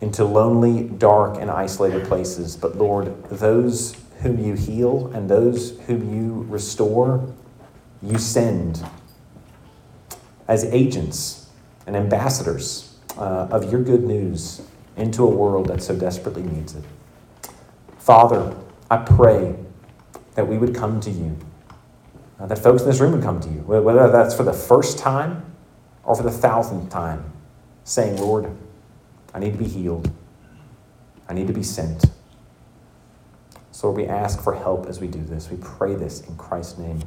into 0.00 0.24
lonely, 0.24 0.84
dark, 0.84 1.38
and 1.40 1.50
isolated 1.50 2.06
places, 2.06 2.56
but 2.56 2.76
Lord, 2.76 3.24
those 3.28 3.96
whom 4.20 4.44
you 4.44 4.54
heal 4.54 5.10
and 5.14 5.28
those 5.28 5.78
whom 5.82 6.14
you 6.14 6.44
restore, 6.48 7.32
you 8.02 8.18
send 8.18 8.84
as 10.48 10.64
agents 10.64 11.50
and 11.86 11.96
ambassadors 11.96 12.98
uh, 13.16 13.48
of 13.50 13.70
your 13.70 13.82
good 13.82 14.02
news 14.02 14.62
into 14.96 15.22
a 15.22 15.30
world 15.30 15.68
that 15.68 15.82
so 15.82 15.96
desperately 15.96 16.42
needs 16.42 16.74
it. 16.74 16.84
Father, 17.98 18.56
I 18.90 18.98
pray 18.98 19.54
that 20.34 20.46
we 20.46 20.58
would 20.58 20.74
come 20.74 21.00
to 21.00 21.10
you, 21.10 21.38
uh, 22.40 22.46
that 22.46 22.58
folks 22.58 22.82
in 22.82 22.88
this 22.88 23.00
room 23.00 23.12
would 23.12 23.22
come 23.22 23.40
to 23.40 23.48
you, 23.48 23.60
whether 23.60 24.10
that's 24.10 24.34
for 24.34 24.42
the 24.42 24.52
first 24.52 24.98
time 24.98 25.51
or 26.04 26.14
for 26.14 26.22
the 26.22 26.30
thousandth 26.30 26.90
time, 26.90 27.32
saying, 27.84 28.18
Lord, 28.18 28.50
I 29.34 29.38
need 29.38 29.52
to 29.52 29.58
be 29.58 29.68
healed. 29.68 30.10
I 31.28 31.34
need 31.34 31.46
to 31.46 31.52
be 31.52 31.62
sent. 31.62 32.04
So 33.70 33.90
we 33.90 34.06
ask 34.06 34.42
for 34.42 34.54
help 34.54 34.86
as 34.86 35.00
we 35.00 35.08
do 35.08 35.22
this. 35.22 35.50
We 35.50 35.56
pray 35.56 35.94
this 35.94 36.20
in 36.20 36.36
Christ's 36.36 36.78
name. 36.78 36.98